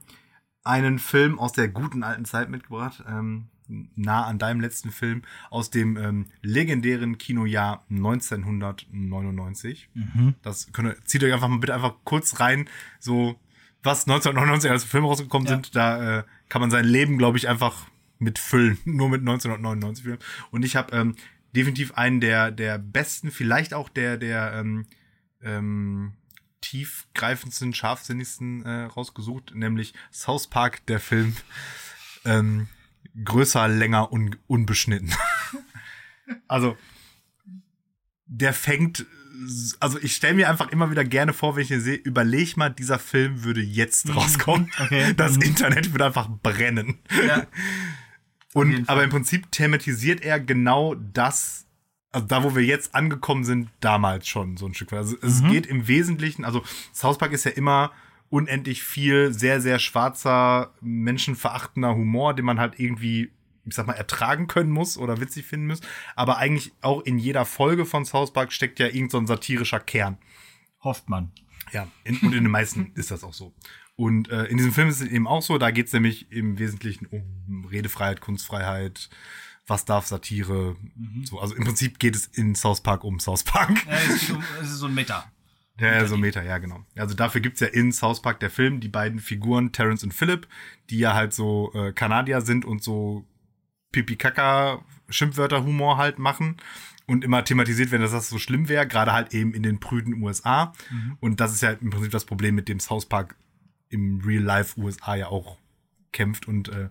[0.63, 3.47] einen Film aus der guten alten Zeit mitgebracht, ähm,
[3.95, 9.89] nah an deinem letzten Film aus dem ähm, legendären Kinojahr 1999.
[10.41, 12.67] Das könnt ihr, zieht euch einfach mal bitte einfach kurz rein,
[12.99, 13.39] so
[13.83, 15.53] was 1999 als Filme rausgekommen Ja.
[15.55, 15.75] sind.
[15.75, 17.87] Da äh, kann man sein Leben, glaube ich, einfach
[18.17, 20.19] mitfüllen, nur mit 1999 Filmen.
[20.51, 21.15] Und ich habe ähm,
[21.55, 24.85] definitiv einen der der besten, vielleicht auch der der ähm,
[25.41, 26.13] ähm,
[26.61, 31.35] tiefgreifendsten, scharfsinnigsten äh, rausgesucht, nämlich South Park, der Film.
[32.25, 32.67] Ähm,
[33.23, 35.13] größer, länger, un unbeschnitten.
[36.47, 36.77] also,
[38.25, 39.05] der fängt,
[39.79, 42.69] also ich stelle mir einfach immer wieder gerne vor, wenn ich ihn sehe, überleg mal,
[42.69, 44.71] dieser Film würde jetzt rauskommen.
[44.79, 45.13] Okay.
[45.15, 45.43] Das Mhm.
[45.43, 46.99] Internet würde einfach brennen.
[47.25, 47.47] Ja.
[48.53, 51.67] Und aber im Prinzip thematisiert er genau das,
[52.11, 54.99] also da, wo wir jetzt angekommen sind, damals schon so ein Stück weit.
[54.99, 55.49] Also es Mhm.
[55.51, 57.91] geht im Wesentlichen, also South Park ist ja immer
[58.29, 63.31] unendlich viel sehr, sehr schwarzer, menschenverachtender Humor, den man halt irgendwie,
[63.65, 65.81] ich sag mal, ertragen können muss oder witzig finden muss.
[66.15, 69.79] Aber eigentlich auch in jeder Folge von South Park steckt ja irgend so ein satirischer
[69.79, 70.17] Kern.
[70.83, 71.31] Hofft man.
[71.71, 73.53] Ja, in, und in den meisten ist das auch so.
[73.99, 76.57] Und äh, in diesem Film ist es eben auch so, da geht es nämlich im
[76.57, 79.09] Wesentlichen um Redefreiheit, Kunstfreiheit,
[79.67, 80.77] was darf Satire,
[81.25, 81.41] so.
[81.41, 83.85] Also im Prinzip geht es in South Park um South Park.
[83.85, 85.29] Ja, es, um, es ist so ein Meta.
[85.81, 86.85] Ja, ja, so Meta, ja, genau.
[86.95, 90.47] Also dafür gibt's ja in South Park der Film die beiden Figuren, Terrence und Philip,
[90.89, 93.25] die ja halt so äh, Kanadier sind und so
[93.91, 96.55] Pipi-Kaka-Schimpfwörter-Humor halt machen
[97.05, 100.23] und immer thematisiert werden, dass das so schlimm wäre, gerade halt eben in den prüden
[100.23, 100.71] USA.
[101.19, 103.35] Und das ist ja im Prinzip das Problem, mit dem South Park
[103.89, 105.57] im Real-Life USA ja auch
[106.11, 106.89] kämpft und äh,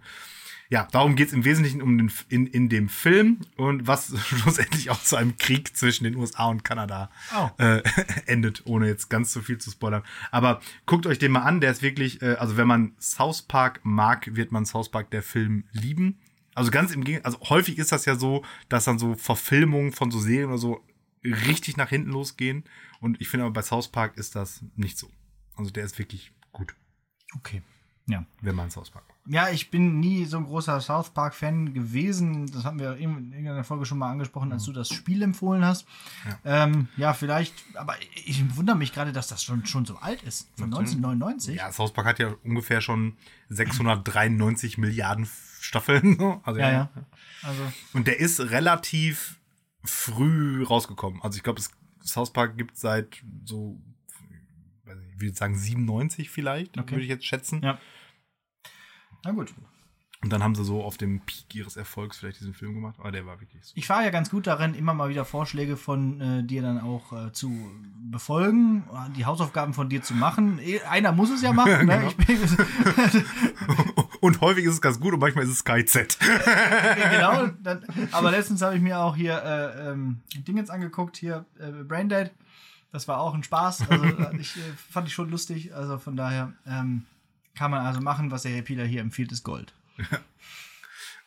[0.71, 5.03] ja, darum geht's im Wesentlichen um den, in, in dem Film und was schlussendlich auch
[5.03, 7.49] zu einem Krieg zwischen den USA und Kanada Oh.
[7.59, 7.83] äh,
[8.27, 10.03] endet, ohne jetzt ganz so viel zu spoilern.
[10.31, 13.81] Aber guckt euch den mal an, der ist wirklich, äh, also wenn man South Park
[13.83, 16.19] mag, wird man South Park der Film lieben.
[16.55, 20.11] Also ganz im Gegenteil, also häufig ist das ja so, dass dann so Verfilmungen von
[20.11, 20.85] so Serien oder so
[21.25, 22.65] richtig nach hinten losgehen.
[23.01, 25.11] Und ich finde aber bei South Park ist das nicht so.
[25.57, 26.75] Also der ist wirklich gut,
[27.37, 27.63] Okay.
[28.07, 28.25] Ja.
[28.41, 29.05] wenn man South Park.
[29.27, 32.51] Ja, ich bin nie so ein großer South Park-Fan gewesen.
[32.51, 35.87] Das haben wir in irgendeiner Folge schon mal angesprochen, als du das Spiel empfohlen hast.
[36.27, 40.23] Ja, ähm, ja vielleicht, aber ich wundere mich gerade, dass das schon, schon so alt
[40.23, 40.49] ist.
[40.57, 41.57] Von 1999.
[41.57, 43.19] Ja, South Park hat ja ungefähr schon
[43.51, 45.29] 693 Milliarden
[45.61, 46.19] Staffeln.
[46.45, 46.71] Also, ja.
[46.71, 46.89] ja.
[47.43, 47.61] Also,
[47.93, 49.39] Und der ist relativ
[49.85, 51.21] früh rausgekommen.
[51.23, 51.61] Also ich glaube,
[52.03, 53.79] South Park gibt seit so,
[55.21, 56.93] würde sagen 97 vielleicht, Okay.
[56.93, 57.61] würde ich jetzt schätzen.
[57.63, 57.79] ja.
[59.25, 59.53] Na gut.
[60.21, 62.97] Und dann haben sie so auf dem Peak ihres Erfolgs vielleicht diesen Film gemacht.
[62.99, 63.73] Aber der war wirklich so.
[63.77, 67.13] Ich war ja ganz gut darin, immer mal wieder Vorschläge von äh, dir dann auch
[67.13, 67.53] äh, zu
[68.11, 68.83] befolgen,
[69.17, 70.59] die Hausaufgaben von dir zu machen.
[70.59, 71.87] Eh, Einer muss es ja machen.
[71.87, 72.13] ne?
[72.27, 73.23] Genau.
[74.21, 76.19] Und häufig ist es ganz gut und manchmal ist es KZ.
[77.13, 77.47] genau.
[77.63, 82.33] Dann, aber letztens habe ich mir auch hier äh, ähm, Dingens angeguckt, hier äh, Braindead.
[82.93, 83.91] Das war auch ein Spaß.
[83.91, 84.61] Also äh, ich, äh,
[84.91, 85.75] fand ich schon lustig.
[85.75, 87.05] Also von daher ähm,
[87.55, 89.73] kann man also machen, was der Herr Pieler hier empfiehlt, ist Gold.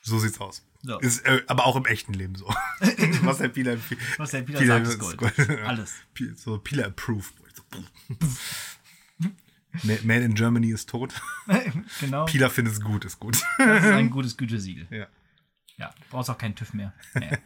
[0.03, 0.65] So sieht's aus.
[0.81, 0.97] So.
[0.97, 2.47] Ist äh, aber auch im echten Leben so.
[3.21, 4.01] Was der Pieler empfiehlt.
[4.17, 5.17] Was der Pieler Pieler sagt, ist Gold.
[5.17, 5.49] Gold.
[5.63, 5.93] Alles.
[6.37, 7.35] So Pieler approved.
[9.83, 11.13] Man in Germany ist tot.
[11.99, 12.25] genau.
[12.25, 13.43] Pieler findet es gut, ist gut.
[13.59, 14.87] Das ist ein gutes Gütesiegel.
[14.89, 15.05] Ja.
[15.77, 16.93] Ja, brauchst auch keinen TÜV mehr.
[17.15, 17.37] Nee.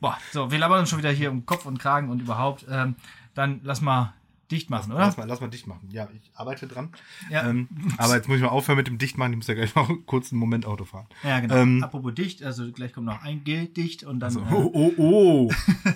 [0.00, 2.64] Boah, so, wir labern uns schon wieder hier um Kopf und Kragen und überhaupt.
[2.68, 2.96] Ähm,
[3.34, 4.14] dann lass mal
[4.52, 5.00] dicht machen, oder?
[5.00, 5.88] Lass mal, lass mal dicht machen.
[5.90, 6.90] Ja, ich arbeite dran.
[7.30, 7.48] Ja.
[7.48, 9.32] Ähm, aber jetzt muss ich mal aufhören mit dem Dichtmachen.
[9.32, 11.06] Ich muss ja gleich noch kurz einen Moment Auto fahren.
[11.24, 11.56] Ja, genau.
[11.56, 14.30] Ähm, Apropos dicht, also gleich kommt noch ein Gedicht und dann.
[14.30, 15.50] so, äh, oh, oh, oh.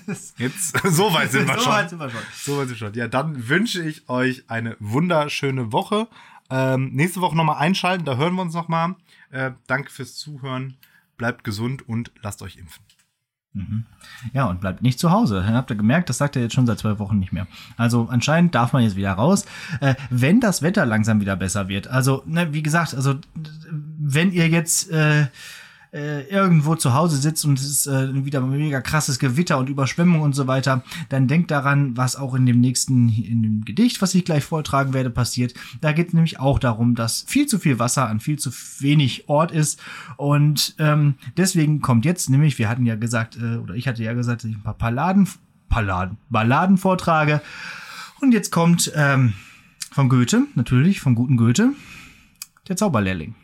[0.39, 1.73] Jetzt, so weit sind wir so schon.
[1.73, 2.21] weit sind wir schon.
[2.35, 2.95] So weit sind wir schon.
[2.95, 6.09] Ja, dann wünsche ich euch eine wunderschöne Woche.
[6.49, 8.95] Ähm, nächste Woche nochmal einschalten, da hören wir uns nochmal.
[9.31, 10.77] Äh, danke fürs Zuhören.
[11.17, 12.85] Bleibt gesund und lasst euch impfen.
[14.33, 15.47] Ja, und bleibt nicht zu Hause.
[15.47, 17.47] Habt ihr gemerkt, das sagt er jetzt schon seit zwei Wochen nicht mehr.
[17.77, 19.47] Also anscheinend darf man jetzt wieder raus,
[19.81, 21.89] äh, wenn das Wetter langsam wieder besser wird.
[21.89, 23.15] Also, ne, wie gesagt, also
[23.99, 25.27] wenn ihr jetzt äh,
[25.97, 30.21] äh, irgendwo zu Hause sitzt und es ist äh, wieder mega krasses Gewitter und Überschwemmung
[30.21, 34.15] und so weiter, dann denkt daran, was auch in dem nächsten, in dem Gedicht, was
[34.15, 35.55] ich gleich vortragen werde, passiert.
[35.81, 39.29] Da geht es nämlich auch darum, dass viel zu viel Wasser an viel zu wenig
[39.29, 39.81] Ort ist.
[40.19, 44.13] Und ähm, deswegen kommt jetzt nämlich, wir hatten ja gesagt, äh, oder ich hatte ja
[44.13, 45.27] gesagt, dass ich ein paar Palladen,
[45.71, 47.41] Palladen, Balladen vortrage.
[48.21, 49.33] Und jetzt kommt ähm,
[49.93, 51.73] von Goethe, natürlich, vom guten Goethe,
[52.69, 53.35] der Zauberlehrling.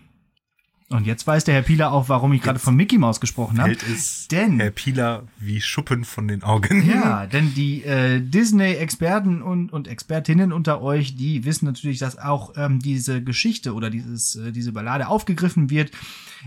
[0.93, 3.73] Und jetzt weiß der Herr Pieler auch, warum ich gerade von Mickey Mouse gesprochen habe.
[3.73, 6.89] Es Denn Herr Pieler wie Schuppen von den Augen.
[6.89, 12.55] ja, denn die äh, Disney-Experten und, und Expertinnen unter euch, die wissen natürlich, dass auch
[12.57, 15.91] ähm, diese Geschichte oder dieses, äh, diese Ballade aufgegriffen wird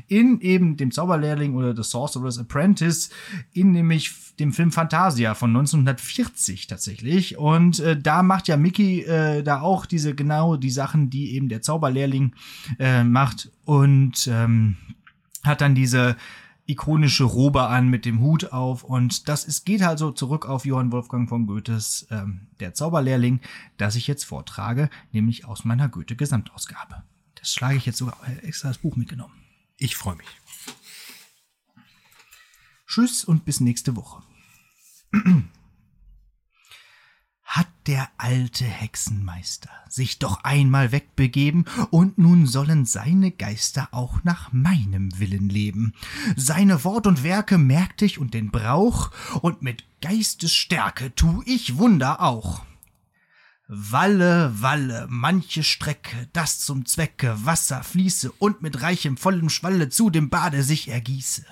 [0.07, 3.09] in eben dem Zauberlehrling oder The Sorcerer's Apprentice,
[3.53, 7.37] in nämlich dem Film Fantasia von 1940 tatsächlich.
[7.37, 11.49] Und äh, da macht ja Mickey äh, da auch diese genau die Sachen, die eben
[11.49, 12.33] der Zauberlehrling
[12.79, 13.51] äh, macht.
[13.65, 14.77] Und ähm,
[15.43, 16.15] hat dann diese
[16.67, 20.91] ikonische Robe an mit dem Hut auf und das ist, geht also zurück auf Johann
[20.91, 23.39] Wolfgang von Goethes ähm, Der Zauberlehrling,
[23.77, 27.03] das ich jetzt vortrage, nämlich aus meiner Goethe-Gesamtausgabe.
[27.35, 29.44] Das schlage ich jetzt sogar äh, extra das Buch mitgenommen.
[29.77, 30.27] Ich freue mich.
[32.87, 34.23] Tschüss und bis nächste Woche.
[37.43, 44.51] Hat der alte Hexenmeister sich doch einmal wegbegeben, und nun sollen seine Geister auch nach
[44.51, 45.93] meinem Willen leben.
[46.35, 49.11] Seine Wort und Werke merkt ich und den Brauch,
[49.41, 52.65] und mit Geistesstärke tu ich Wunder auch.
[53.67, 60.11] Walle, Walle, manche Strecke, das zum Zwecke Wasser fließe und mit reichem vollem Schwalle zu
[60.11, 61.43] dem Bade sich ergieße.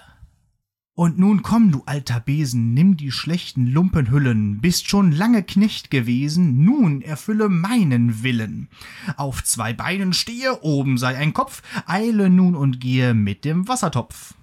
[0.94, 6.64] Und nun komm, du alter Besen, nimm die schlechten Lumpenhüllen, bist schon lange Knecht gewesen,
[6.64, 8.70] nun erfülle meinen Willen.
[9.18, 14.36] Auf zwei Beinen stehe, oben sei ein Kopf, eile nun und gehe mit dem Wassertopf.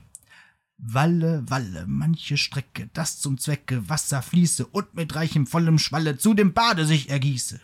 [0.83, 6.33] Walle, Walle, manche Strecke, das zum Zwecke Wasser fließe und mit reichem vollem Schwalle zu
[6.33, 7.61] dem Bade sich ergieße.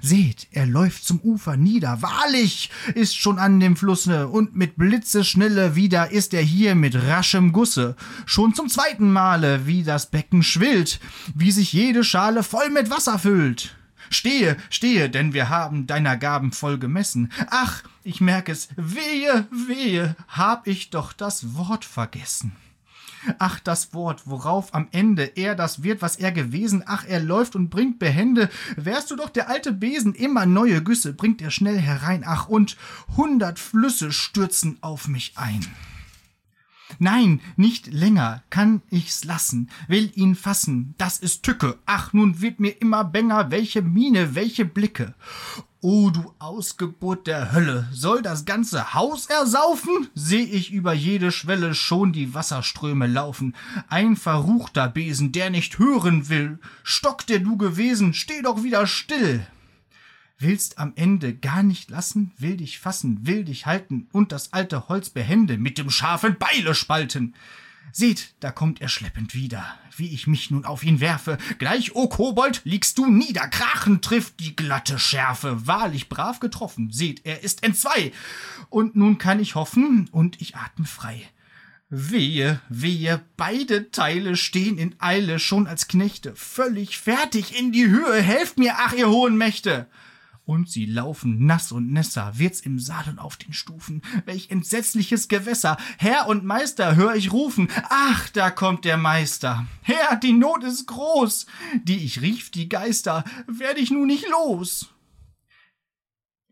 [0.00, 5.74] Seht, er läuft zum Ufer nieder, wahrlich ist schon an dem Flusse, und mit Blitzeschnelle
[5.74, 11.00] wieder ist er hier mit raschem Gusse, schon zum zweiten Male, wie das Becken schwillt,
[11.34, 13.74] wie sich jede Schale voll mit Wasser füllt.
[14.08, 17.32] Stehe, stehe, denn wir haben deiner Gaben voll gemessen.
[17.50, 22.52] Ach, ich merk es, wehe, wehe, hab ich doch das Wort vergessen.
[23.38, 26.82] Ach, das Wort, worauf am Ende er das wird, was er gewesen.
[26.86, 28.50] Ach, er läuft und bringt Behände.
[28.76, 32.22] Wärst du doch der alte Besen, immer neue Güsse bringt er schnell herein.
[32.26, 32.76] Ach, und
[33.16, 35.64] hundert Flüsse stürzen auf mich ein.
[36.98, 41.78] Nein, nicht länger kann ich's lassen, will ihn fassen, das ist Tücke.
[41.86, 45.14] Ach, nun wird mir immer bänger, welche Miene, welche Blicke.
[45.86, 50.08] O du Ausgeburt der Hölle, soll das ganze Haus ersaufen?
[50.14, 53.54] Seh ich über jede Schwelle schon die Wasserströme laufen.
[53.88, 56.58] Ein verruchter Besen, der nicht hören will.
[56.84, 59.46] Stock, der du gewesen, steh doch wieder still.
[60.38, 64.88] Willst am Ende gar nicht lassen, will dich fassen, will dich halten und das alte
[64.88, 67.34] Holz behende mit dem scharfen Beile spalten.
[67.92, 71.38] Seht, da kommt er schleppend wieder, wie ich mich nun auf ihn werfe.
[71.58, 75.66] Gleich, o Kobold, liegst du nieder, Krachen trifft die glatte Schärfe.
[75.66, 78.12] Wahrlich brav getroffen, seht, er ist entzwei.
[78.68, 81.22] Und nun kann ich hoffen, und ich atme frei.
[81.88, 88.20] Wehe, wehe, beide Teile stehen in Eile schon als Knechte, völlig fertig in die Höhe,
[88.20, 89.86] helft mir, ach ihr hohen Mächte!
[90.46, 94.02] Und sie laufen nass und nässer, wird's im Saal und auf den Stufen.
[94.26, 95.78] Welch entsetzliches Gewässer!
[95.96, 97.68] Herr und Meister, hör ich rufen.
[97.88, 99.66] Ach, da kommt der Meister.
[99.80, 101.46] Herr, die Not ist groß.
[101.84, 104.90] Die ich rief, die Geister, werd ich nun nicht los.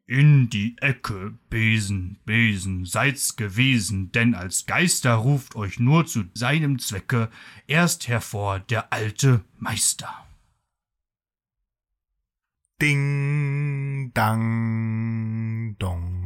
[0.07, 6.79] In die Ecke, Besen, Besen, seid's gewesen, denn als Geister ruft euch nur zu seinem
[6.79, 7.31] Zwecke
[7.67, 10.27] erst hervor der alte Meister.
[12.83, 14.41] 叮当
[15.79, 16.22] 咚。